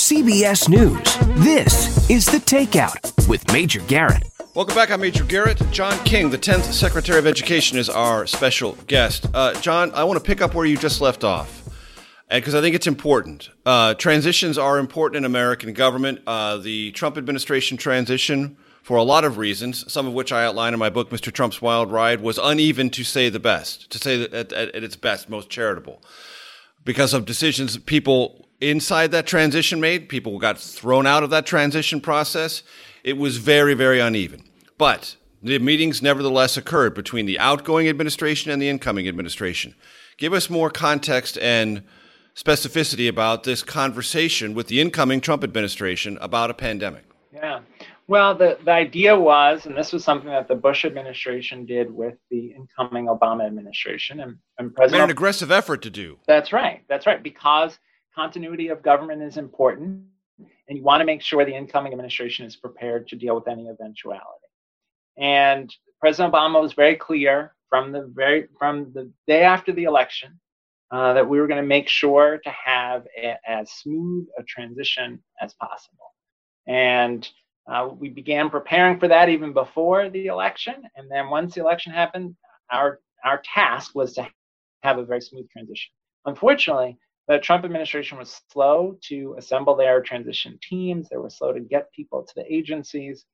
[0.10, 4.24] CBS News, this is The Takeout with Major Garrett.
[4.56, 4.90] Welcome back.
[4.90, 5.62] I'm Major Garrett.
[5.70, 9.26] John King, the 10th Secretary of Education, is our special guest.
[9.34, 11.68] Uh, John, I want to pick up where you just left off
[12.32, 13.50] because I think it's important.
[13.66, 16.22] Uh, transitions are important in American government.
[16.26, 20.72] Uh, the Trump administration transition, for a lot of reasons, some of which I outline
[20.72, 21.34] in my book, Mr.
[21.34, 25.30] Trump's Wild Ride, was uneven to say the best, to say at, at its best,
[25.30, 26.02] most charitable,
[26.86, 30.10] because of decisions people inside that transition made.
[30.10, 32.64] People got thrown out of that transition process.
[33.04, 34.44] It was very, very uneven.
[34.78, 39.76] But the meetings nevertheless occurred between the outgoing administration and the incoming administration.
[40.18, 41.84] Give us more context and
[42.36, 47.04] specificity about this conversation with the incoming Trump administration about a pandemic.
[47.34, 47.62] Yeah.
[48.08, 52.16] Well, the, the idea was, and this was something that the Bush administration did with
[52.30, 55.02] the incoming Obama administration and, and President.
[55.02, 56.18] Made an aggressive effort to do.
[56.26, 56.84] That's right.
[56.88, 57.22] That's right.
[57.22, 57.78] Because
[58.18, 60.04] continuity of government is important,
[60.68, 63.70] and you want to make sure the incoming administration is prepared to deal with any
[63.70, 64.48] eventuality.
[65.18, 70.40] And President Obama was very clear from the very from the day after the election
[70.92, 75.24] uh, that we were going to make sure to have a, as smooth a transition
[75.42, 76.14] as possible.
[76.68, 77.28] And
[77.72, 80.76] uh, we began preparing for that even before the election.
[80.96, 82.36] And then once the election happened,
[82.72, 84.28] our our task was to
[84.82, 85.92] have a very smooth transition.
[86.26, 91.10] Unfortunately, the Trump administration was slow to assemble their transition teams.
[91.10, 93.26] They were slow to get people to the agencies.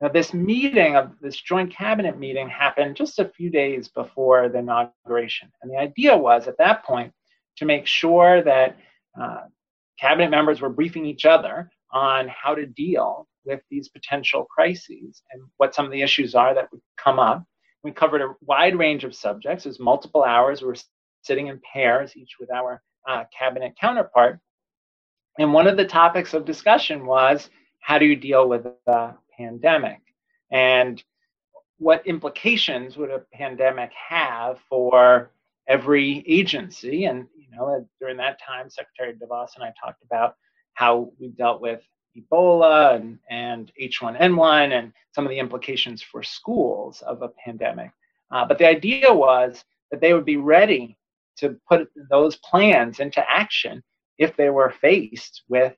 [0.00, 4.58] Now, this meeting of this joint cabinet meeting happened just a few days before the
[4.58, 5.50] inauguration.
[5.62, 7.12] And the idea was at that point
[7.58, 8.76] to make sure that
[9.20, 9.44] uh,
[9.98, 15.42] cabinet members were briefing each other on how to deal with these potential crises and
[15.56, 17.44] what some of the issues are that would come up.
[17.84, 19.64] We covered a wide range of subjects.
[19.64, 20.60] Was multiple hours.
[20.60, 20.76] We were
[21.22, 24.40] sitting in pairs, each with our uh, cabinet counterpart.
[25.38, 30.00] And one of the topics of discussion was how do you deal with the pandemic?
[30.50, 31.02] And
[31.78, 35.30] what implications would a pandemic have for
[35.68, 37.04] every agency?
[37.04, 40.36] And, you know, during that time, Secretary DeVos and I talked about
[40.74, 41.82] how we dealt with
[42.16, 47.90] Ebola and, and H1N1 and some of the implications for schools of a pandemic.
[48.30, 50.96] Uh, but the idea was that they would be ready
[51.38, 53.82] to put those plans into action
[54.18, 55.74] if they were faced with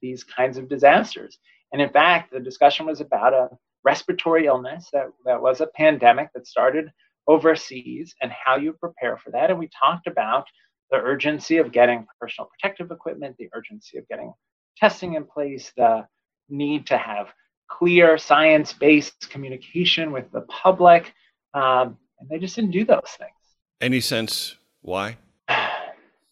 [0.00, 1.38] these kinds of disasters.
[1.72, 3.48] And in fact, the discussion was about a
[3.84, 6.90] respiratory illness that, that was a pandemic that started
[7.26, 9.50] overseas and how you prepare for that.
[9.50, 10.46] And we talked about
[10.90, 14.32] the urgency of getting personal protective equipment, the urgency of getting
[14.76, 16.06] testing in place, the
[16.48, 17.28] need to have
[17.68, 21.12] clear science based communication with the public.
[21.54, 23.30] Um, and they just didn't do those things.
[23.80, 25.16] Any sense why?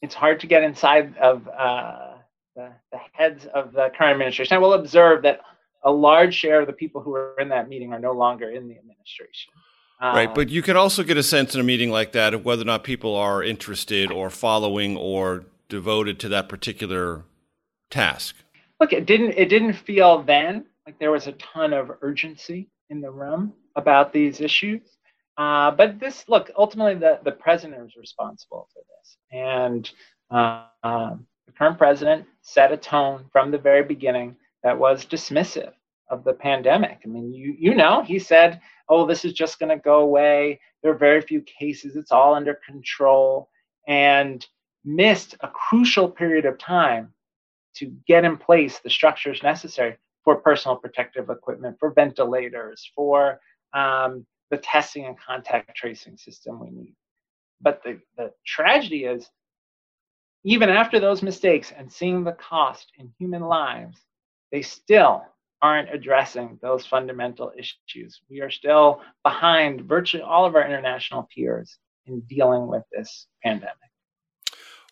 [0.00, 2.14] It's hard to get inside of uh,
[2.54, 4.54] the, the heads of the current administration.
[4.54, 5.40] I will observe that
[5.82, 8.68] a large share of the people who were in that meeting are no longer in
[8.68, 9.52] the administration.
[10.00, 12.62] Right, but you can also get a sense in a meeting like that of whether
[12.62, 17.24] or not people are interested or following or devoted to that particular
[17.90, 18.36] task.
[18.80, 23.00] Look, it didn't it didn't feel then like there was a ton of urgency in
[23.00, 24.82] the room about these issues.
[25.38, 29.16] Uh, but this, look, ultimately the, the president is responsible for this.
[29.32, 29.88] And
[30.32, 30.64] uh,
[31.46, 35.72] the current president set a tone from the very beginning that was dismissive
[36.10, 36.98] of the pandemic.
[37.04, 40.60] I mean, you, you know, he said, oh, this is just going to go away.
[40.82, 43.48] There are very few cases, it's all under control,
[43.86, 44.44] and
[44.84, 47.12] missed a crucial period of time
[47.76, 53.40] to get in place the structures necessary for personal protective equipment, for ventilators, for
[53.72, 56.94] um, the testing and contact tracing system we need.
[57.60, 59.28] But the, the tragedy is,
[60.44, 63.98] even after those mistakes and seeing the cost in human lives,
[64.52, 65.24] they still
[65.60, 68.20] aren't addressing those fundamental issues.
[68.30, 71.76] We are still behind virtually all of our international peers
[72.06, 73.74] in dealing with this pandemic.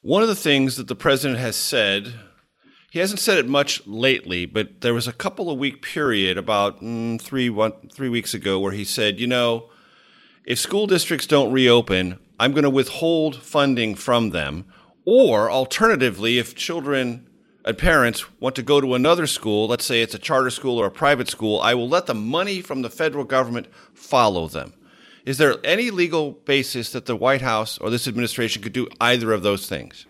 [0.03, 2.15] One of the things that the president has said,
[2.97, 6.81] he hasn't said it much lately, but there was a couple of week period about
[6.81, 9.69] mm, three one, three weeks ago where he said, you know,
[10.47, 14.65] if school districts don't reopen, I'm going to withhold funding from them.
[15.05, 17.29] Or alternatively, if children
[17.67, 20.87] and parents want to go to another school, let's say it's a charter school or
[20.87, 24.73] a private school, I will let the money from the federal government follow them.
[25.27, 29.35] Is there any legal basis that the White House or this administration could do either
[29.35, 30.07] of those things?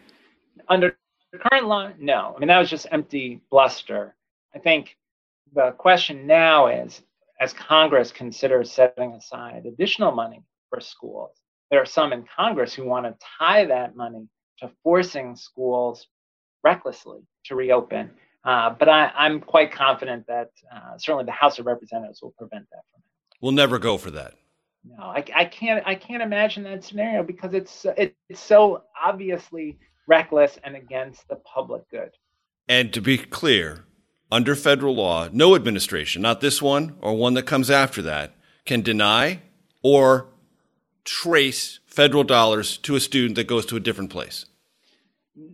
[0.69, 0.97] Under
[1.37, 2.35] current law, no.
[2.37, 4.15] I mean, that was just empty bluster.
[4.55, 4.97] I think
[5.55, 7.03] the question now is
[7.41, 11.31] as Congress considers setting aside additional money for schools,
[11.71, 14.29] there are some in Congress who want to tie that money
[14.59, 16.07] to forcing schools
[16.65, 18.11] recklessly to reopen.
[18.45, 22.65] Uh, but I, am quite confident that uh, certainly the House of Representatives will prevent
[22.71, 23.41] that from happening.
[23.41, 24.35] We'll never go for that.
[24.85, 25.83] No, I, I can't.
[25.85, 31.37] I can't imagine that scenario because it's it, it's so obviously reckless and against the
[31.37, 32.11] public good.
[32.69, 33.85] And to be clear,
[34.31, 38.35] under federal law, no administration, not this one or one that comes after that,
[38.65, 39.43] can deny
[39.83, 40.29] or
[41.05, 44.47] trace federal dollars to a student that goes to a different place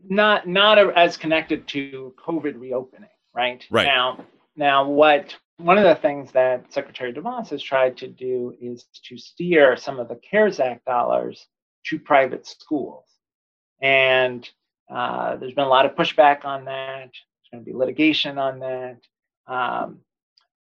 [0.09, 3.65] not not as connected to COVID reopening, right?
[3.71, 3.87] Right.
[3.87, 4.25] Now,
[4.57, 9.17] now what one of the things that Secretary DeVos has tried to do is to
[9.17, 11.47] steer some of the CARES Act dollars
[11.87, 13.05] to private schools,
[13.83, 14.49] and
[14.91, 17.11] uh, there's been a lot of pushback on that.
[17.11, 18.99] There's going to be litigation on that,
[19.47, 19.99] um,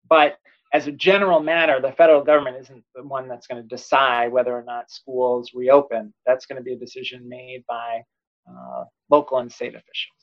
[0.08, 0.38] but
[0.72, 4.52] as a general matter, the federal government isn't the one that's going to decide whether
[4.52, 6.14] or not schools reopen.
[6.26, 8.02] That's going to be a decision made by
[8.48, 10.16] uh, local and state officials.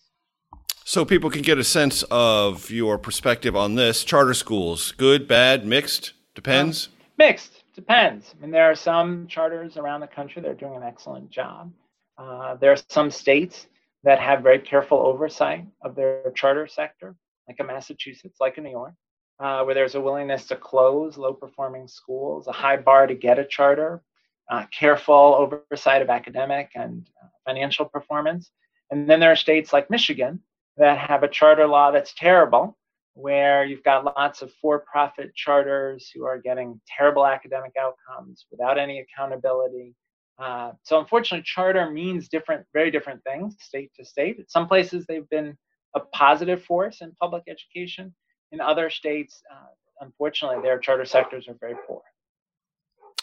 [0.86, 4.06] So people can get a sense of your perspective on this.
[4.06, 6.88] Charter schools, good, bad, mixed, depends.
[6.88, 8.34] Um, mixed, depends.
[8.38, 11.74] I mean, there are some charters around the country that are doing an excellent job.
[12.18, 13.68] Uh, there are some states
[14.04, 17.16] that have very careful oversight of their charter sector,
[17.48, 18.94] like in Massachusetts, like in New York,
[19.40, 23.46] uh, where there's a willingness to close low-performing schools, a high bar to get a
[23.46, 24.02] charter,
[24.50, 25.36] uh, careful
[25.72, 28.52] oversight of academic and uh, financial performance.
[28.92, 30.40] And then there are states like Michigan
[30.78, 32.78] that have a charter law that's terrible,
[33.14, 38.78] where you've got lots of for profit charters who are getting terrible academic outcomes without
[38.78, 39.96] any accountability.
[40.40, 44.38] Uh, so, unfortunately, charter means different, very different things state to state.
[44.38, 45.58] In some places, they've been
[45.96, 48.14] a positive force in public education.
[48.52, 49.68] In other states, uh,
[50.02, 52.02] unfortunately, their charter sectors are very poor.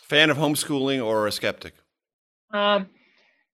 [0.01, 1.75] Fan of homeschooling or a skeptic?
[2.53, 2.89] Um,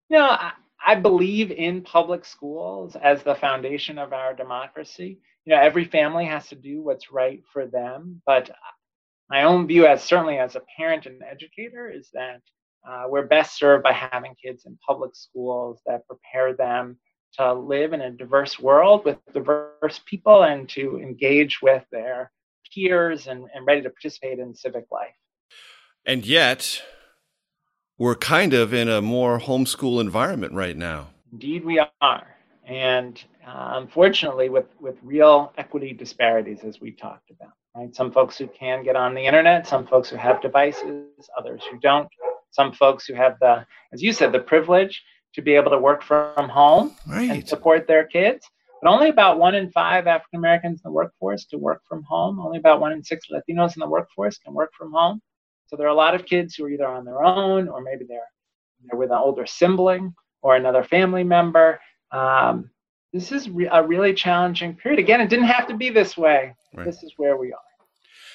[0.08, 0.52] you know, I,
[0.84, 5.20] I believe in public schools as the foundation of our democracy.
[5.44, 8.50] You know, every family has to do what's right for them, but
[9.28, 12.40] my own view, as certainly as a parent and educator, is that
[12.88, 16.98] uh, we're best served by having kids in public schools that prepare them
[17.34, 22.30] to live in a diverse world with diverse people and to engage with their
[22.74, 25.14] peers and, and ready to participate in civic life.
[26.04, 26.82] And yet,
[27.98, 31.08] we're kind of in a more homeschool environment right now.
[31.32, 32.26] Indeed, we are.
[32.66, 37.94] And uh, unfortunately, with, with real equity disparities, as we talked about, right?
[37.94, 41.04] Some folks who can get on the internet, some folks who have devices,
[41.36, 42.08] others who don't,
[42.50, 45.02] some folks who have the, as you said, the privilege
[45.34, 47.30] to be able to work from home right.
[47.30, 48.46] and support their kids.
[48.82, 52.40] But only about one in five African Americans in the workforce to work from home.
[52.40, 55.20] Only about one in six Latinos in the workforce can work from home.
[55.66, 58.04] So there are a lot of kids who are either on their own or maybe
[58.08, 58.18] they're,
[58.84, 61.78] they're with an older sibling or another family member.
[62.10, 62.70] Um,
[63.12, 64.98] this is re- a really challenging period.
[64.98, 66.54] Again, it didn't have to be this way.
[66.74, 66.86] Right.
[66.86, 67.58] This is where we are.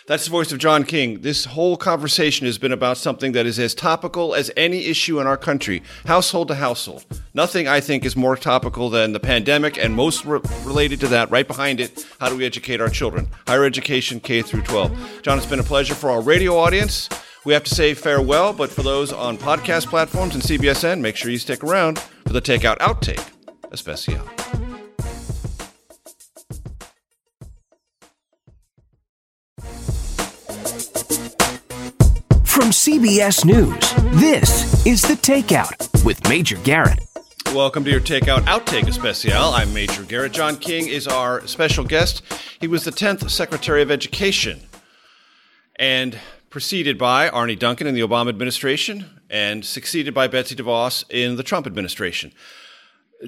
[0.07, 1.21] That's the voice of John King.
[1.21, 5.25] This whole conversation has been about something that is as topical as any issue in
[5.25, 7.05] our country, household to household.
[7.33, 11.31] Nothing, I think, is more topical than the pandemic, and most re- related to that,
[11.31, 13.27] right behind it, how do we educate our children?
[13.47, 15.21] Higher education, K through 12.
[15.23, 17.09] John, it's been a pleasure for our radio audience.
[17.43, 21.31] We have to say farewell, but for those on podcast platforms and CBSN, make sure
[21.31, 21.97] you stick around
[22.27, 23.27] for the Takeout Outtake
[23.71, 24.21] Especial.
[32.65, 36.97] From CBS News, this is The Takeout with Major Garrett.
[37.53, 39.53] Welcome to your Takeout Outtake Especial.
[39.53, 40.31] I'm Major Garrett.
[40.31, 42.23] John King is our special guest.
[42.59, 44.61] He was the 10th Secretary of Education.
[45.75, 46.17] And
[46.49, 51.43] preceded by Arne Duncan in the Obama administration and succeeded by Betsy DeVos in the
[51.43, 52.31] Trump administration.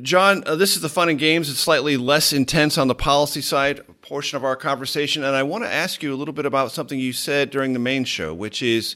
[0.02, 1.48] John, uh, this is the fun and games.
[1.48, 5.24] It's slightly less intense on the policy side portion of our conversation.
[5.24, 7.80] And I want to ask you a little bit about something you said during the
[7.80, 8.96] main show, which is,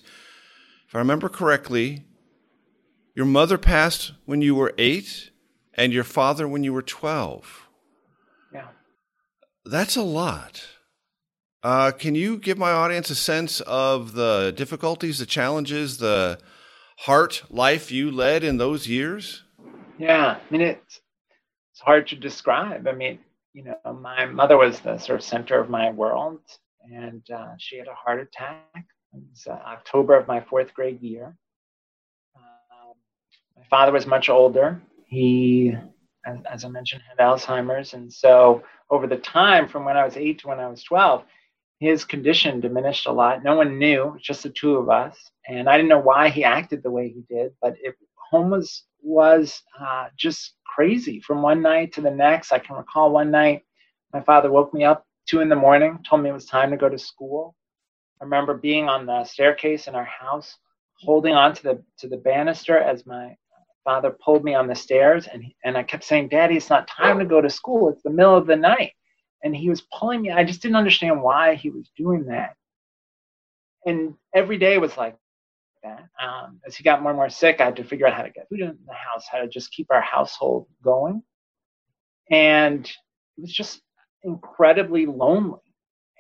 [0.92, 2.04] if I remember correctly,
[3.16, 5.32] your mother passed when you were eight
[5.74, 7.70] and your father when you were 12.
[8.54, 8.68] Yeah.
[9.64, 10.66] That's a lot.
[11.64, 16.40] Uh, can you give my audience a sense of the difficulties, the challenges, the
[16.98, 19.44] heart life you led in those years?
[19.98, 21.00] Yeah, I mean it's
[21.72, 22.86] it's hard to describe.
[22.86, 23.20] I mean,
[23.54, 26.42] you know, my mother was the sort of center of my world,
[26.92, 28.66] and uh, she had a heart attack.
[29.32, 31.38] Was uh, October of my fourth grade year.
[32.36, 32.96] Um,
[33.56, 34.82] my father was much older.
[35.06, 35.74] He,
[36.26, 40.18] as, as I mentioned, had Alzheimer's, and so over the time from when I was
[40.18, 41.24] eight to when I was twelve,
[41.80, 43.42] his condition diminished a lot.
[43.42, 45.18] No one knew, just the two of us,
[45.48, 47.54] and I didn't know why he acted the way he did.
[47.62, 47.96] But it,
[48.32, 52.52] home was was uh, just crazy from one night to the next.
[52.52, 53.64] I can recall one night
[54.12, 56.78] my father woke me up two in the morning, told me it was time to
[56.78, 57.56] go to school.
[58.22, 60.58] I remember being on the staircase in our house,
[61.00, 63.36] holding on to the to the banister as my
[63.84, 67.18] father pulled me on the stairs, and and I kept saying, "Daddy, it's not time
[67.20, 67.90] to go to school.
[67.90, 68.94] It's the middle of the night."
[69.44, 70.32] And he was pulling me.
[70.32, 72.56] I just didn't understand why he was doing that.
[73.86, 75.18] And every day was like
[75.84, 76.08] that.
[76.22, 78.30] Um, as he got more and more sick, I had to figure out how to
[78.32, 81.24] get food in the house, how to just keep our household going.
[82.32, 83.82] And it was just
[84.24, 85.60] incredibly lonely.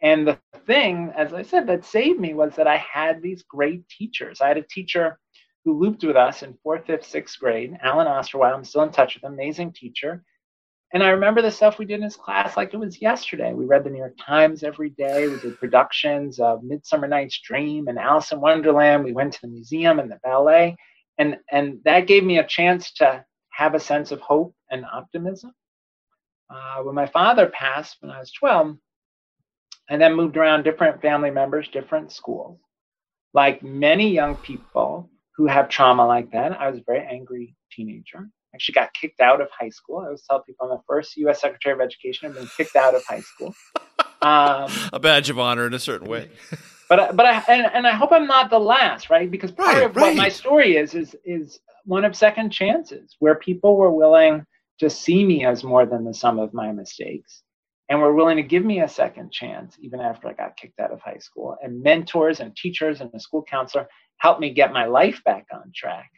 [0.01, 3.87] And the thing, as I said, that saved me was that I had these great
[3.87, 4.41] teachers.
[4.41, 5.19] I had a teacher
[5.63, 8.55] who looped with us in fourth, fifth, sixth grade, Alan Osterweiler.
[8.55, 10.23] I'm still in touch with him, amazing teacher.
[10.93, 13.53] And I remember the stuff we did in his class like it was yesterday.
[13.53, 15.27] We read the New York Times every day.
[15.27, 19.03] We did productions of Midsummer Night's Dream and Alice in Wonderland.
[19.03, 20.75] We went to the museum and the ballet.
[21.17, 25.53] And, and that gave me a chance to have a sense of hope and optimism.
[26.49, 28.75] Uh, when my father passed when I was 12,
[29.89, 32.59] I then moved around different family members, different schools.
[33.33, 38.29] Like many young people who have trauma like that, I was a very angry teenager
[38.53, 39.99] actually got kicked out of high school.
[39.99, 41.41] I always tell people I'm the first U.S.
[41.41, 43.53] Secretary of Education I've been kicked out of high school.
[44.23, 46.29] Um, a badge of honor in a certain way.
[46.89, 49.31] but but I and, and I hope I'm not the last, right?
[49.31, 50.09] Because part right, of right.
[50.09, 54.45] what my story is is is one of second chances, where people were willing
[54.77, 57.41] to see me as more than the sum of my mistakes,
[57.91, 60.91] and were willing to give me a second chance even after I got kicked out
[60.91, 61.55] of high school.
[61.61, 63.87] And mentors and teachers and a school counselor
[64.17, 66.09] helped me get my life back on track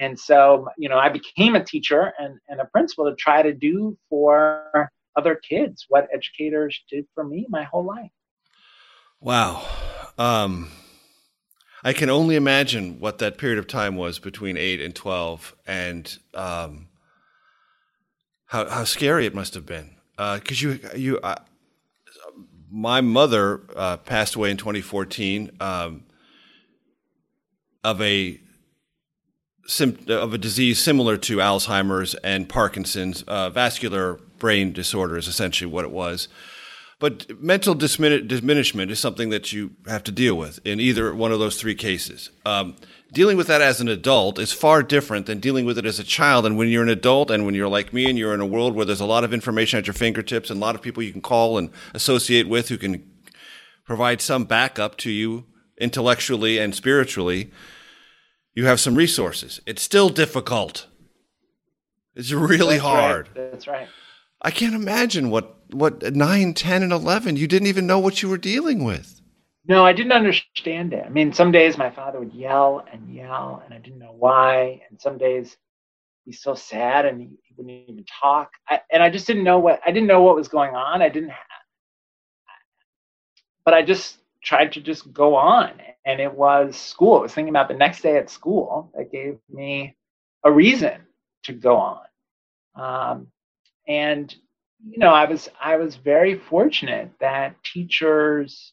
[0.00, 3.52] and so, you know, I became a teacher and, and a principal to try to
[3.52, 8.10] do for other kids what educators did for me my whole life.
[9.20, 9.66] Wow.
[10.16, 10.70] Um,
[11.82, 16.18] I can only imagine what that period of time was between 8 and 12 and
[16.34, 16.88] um,
[18.46, 19.96] how, how scary it must have been.
[20.18, 21.36] Because uh, you, you, uh,
[22.70, 26.02] my mother uh, passed away in 2014 um,
[27.84, 28.40] of a
[30.08, 35.84] of a disease similar to Alzheimer's and Parkinson's, uh, vascular brain disorder is essentially what
[35.84, 36.26] it was.
[37.00, 41.30] But mental dimin- diminishment is something that you have to deal with in either one
[41.30, 42.30] of those three cases.
[42.44, 42.74] Um,
[43.12, 46.04] dealing with that as an adult is far different than dealing with it as a
[46.04, 46.44] child.
[46.44, 48.74] And when you're an adult and when you're like me and you're in a world
[48.74, 51.12] where there's a lot of information at your fingertips and a lot of people you
[51.12, 53.08] can call and associate with who can
[53.84, 55.46] provide some backup to you
[55.80, 57.52] intellectually and spiritually,
[58.54, 59.60] you have some resources.
[59.66, 60.88] It's still difficult.
[62.16, 63.28] It's really That's hard.
[63.28, 63.52] Right.
[63.52, 63.88] That's right.
[64.42, 68.28] I can't imagine what what 9, 10 and 11 you didn't even know what you
[68.28, 69.20] were dealing with.
[69.66, 71.04] No, I didn't understand it.
[71.04, 74.82] I mean, some days my father would yell and yell and I didn't know why,
[74.88, 75.56] and some days
[76.24, 78.52] he's so sad and he, wouldn't even talk.
[78.68, 81.02] I, and I just didn't know what I didn't know what was going on.
[81.02, 81.44] I didn't have
[83.68, 85.72] but I just tried to just go on
[86.06, 87.18] and it was school.
[87.18, 89.94] I was thinking about the next day at school that gave me
[90.42, 91.02] a reason
[91.42, 92.00] to go on.
[92.74, 93.26] Um,
[93.88, 94.34] and
[94.86, 98.72] you know, I was I was very fortunate that teachers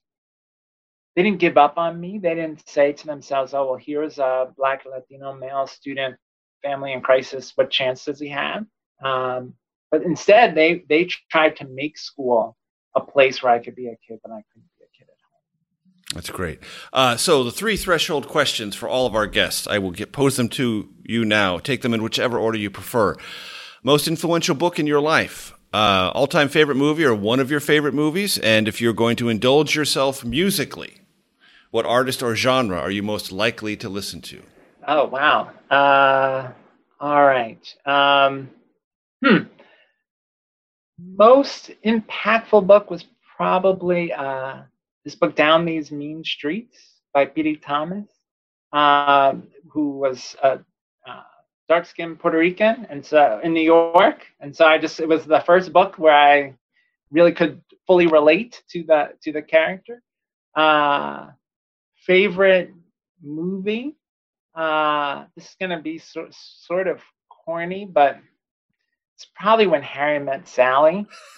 [1.15, 2.19] they didn't give up on me.
[2.19, 6.17] They didn't say to themselves, "Oh, well, here's a Black Latino male student,
[6.61, 7.53] family in crisis.
[7.55, 8.65] What chance does he have?"
[9.03, 9.53] Um,
[9.89, 12.55] but instead, they they tried to make school
[12.95, 15.17] a place where I could be a kid when I couldn't be a kid at
[15.23, 16.13] home.
[16.13, 16.59] that's great.
[16.93, 20.37] Uh, so the three threshold questions for all of our guests, I will get, pose
[20.37, 21.57] them to you now.
[21.57, 23.15] Take them in whichever order you prefer.
[23.85, 27.93] Most influential book in your life, uh, all-time favorite movie or one of your favorite
[27.93, 31.01] movies, and if you're going to indulge yourself musically,
[31.69, 34.41] what artist or genre are you most likely to listen to?
[34.87, 35.51] Oh wow.
[35.69, 36.51] Uh,
[36.99, 37.61] all right.
[37.85, 38.49] Um,
[39.23, 39.43] hmm.
[40.97, 43.05] Most impactful book was
[43.37, 44.63] probably uh,
[45.03, 46.75] this book, Down These Mean Streets
[47.13, 48.07] by Piri Thomas,
[48.73, 50.61] um, who was a,
[51.69, 55.25] a dark-skinned Puerto Rican, and so in New York, and so I just it was
[55.25, 56.55] the first book where I
[57.11, 60.01] really could fully relate to the to the character.
[60.55, 61.27] Uh,
[62.05, 62.73] favorite
[63.21, 63.95] movie?
[64.53, 68.17] Uh, this is gonna be so, sort of corny, but
[69.15, 71.05] it's probably when Harry met Sally.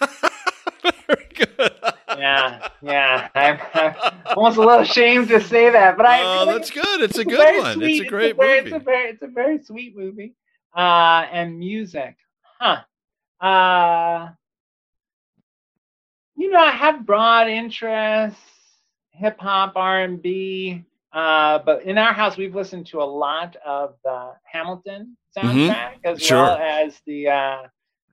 [1.06, 1.72] Very good.
[2.18, 3.28] Yeah, yeah.
[3.34, 3.94] I'm, I'm,
[4.36, 6.22] almost a little ashamed to say that, but I.
[6.22, 7.00] Oh, that's good.
[7.00, 7.74] It's a good one.
[7.74, 8.00] Sweet.
[8.00, 8.74] It's a great it's a very, movie.
[8.74, 10.34] It's a very, it's a very sweet movie.
[10.76, 12.16] Uh, and music,
[12.58, 12.82] huh?
[13.40, 14.28] Uh,
[16.36, 18.40] you know, I have broad interests,
[19.12, 20.84] hip hop, R and B.
[21.12, 26.06] Uh, but in our house, we've listened to a lot of the Hamilton soundtrack mm-hmm.
[26.06, 26.42] as sure.
[26.42, 27.62] well as the uh,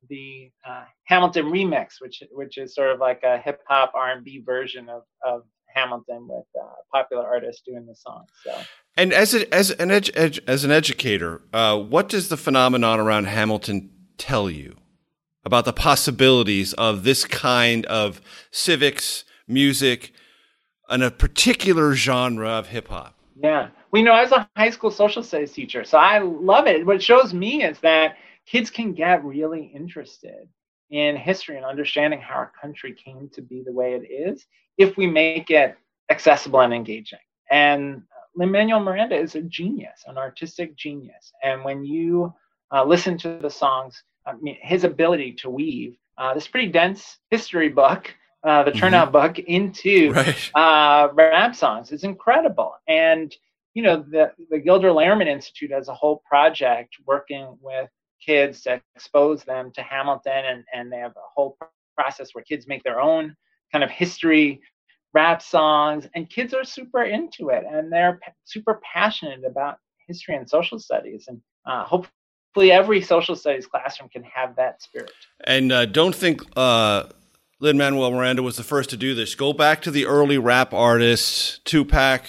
[0.09, 4.23] the uh, Hamilton remix, which which is sort of like a hip hop R and
[4.23, 5.43] B version of of
[5.75, 8.25] Hamilton with uh, popular artists doing the song.
[8.43, 8.57] So.
[8.97, 12.99] And as a, as an edu- edu- as an educator, uh, what does the phenomenon
[12.99, 14.75] around Hamilton tell you
[15.43, 20.13] about the possibilities of this kind of civics, music,
[20.89, 23.15] and a particular genre of hip hop?
[23.37, 26.85] Yeah, we know as a high school social studies teacher, so I love it.
[26.85, 28.15] What it shows me is that
[28.45, 30.47] kids can get really interested
[30.91, 34.45] in history and understanding how our country came to be the way it is
[34.77, 35.75] if we make it
[36.09, 37.19] accessible and engaging.
[37.49, 38.03] And
[38.35, 41.31] Lin Manuel Miranda is a genius, an artistic genius.
[41.43, 42.33] And when you
[42.73, 47.17] uh, listen to the songs, I mean, his ability to weave uh, this pretty dense
[47.29, 49.11] history book, uh, the Chernow mm-hmm.
[49.11, 50.51] book, into right.
[50.55, 52.73] Uh, rap songs is incredible.
[52.87, 53.35] And
[53.73, 57.89] you know, the the Gilder Lehrman Institute has a whole project working with
[58.25, 61.57] kids to expose them to Hamilton, and and they have a whole
[61.95, 63.35] process where kids make their own
[63.71, 64.61] kind of history
[65.13, 70.35] rap songs, and kids are super into it, and they're p- super passionate about history
[70.35, 75.11] and social studies, and uh, hopefully every social studies classroom can have that spirit.
[75.45, 76.41] And uh, don't think.
[76.55, 77.05] Uh
[77.61, 79.33] Lin Manuel Miranda was the first to do this.
[79.33, 82.25] Go back to the early rap artists, Tupac,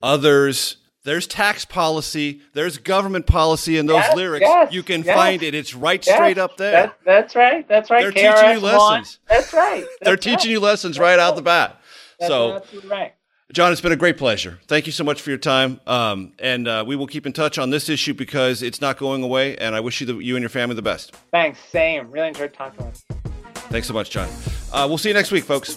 [0.00, 0.76] others.
[1.04, 4.46] There's tax policy, there's government policy in those yes, lyrics.
[4.46, 5.54] Yes, you can yes, find it.
[5.54, 6.72] It's right straight up there.
[6.72, 7.68] That, that's right.
[7.68, 8.02] That's right.
[8.02, 9.18] They're KRS teaching you lessons.
[9.28, 9.80] That's right.
[9.84, 10.20] That's They're right.
[10.20, 11.78] teaching you lessons right out the bat.
[12.18, 13.12] That's so, right.
[13.52, 14.58] John, it's been a great pleasure.
[14.66, 15.78] Thank you so much for your time.
[15.86, 19.22] Um, and uh, we will keep in touch on this issue because it's not going
[19.22, 19.58] away.
[19.58, 21.14] And I wish you, the, you and your family the best.
[21.30, 21.60] Thanks.
[21.70, 22.10] Same.
[22.10, 23.16] Really enjoyed talking with you.
[23.68, 24.30] Thanks so much, John.
[24.72, 25.76] Uh, we'll see you next week, folks.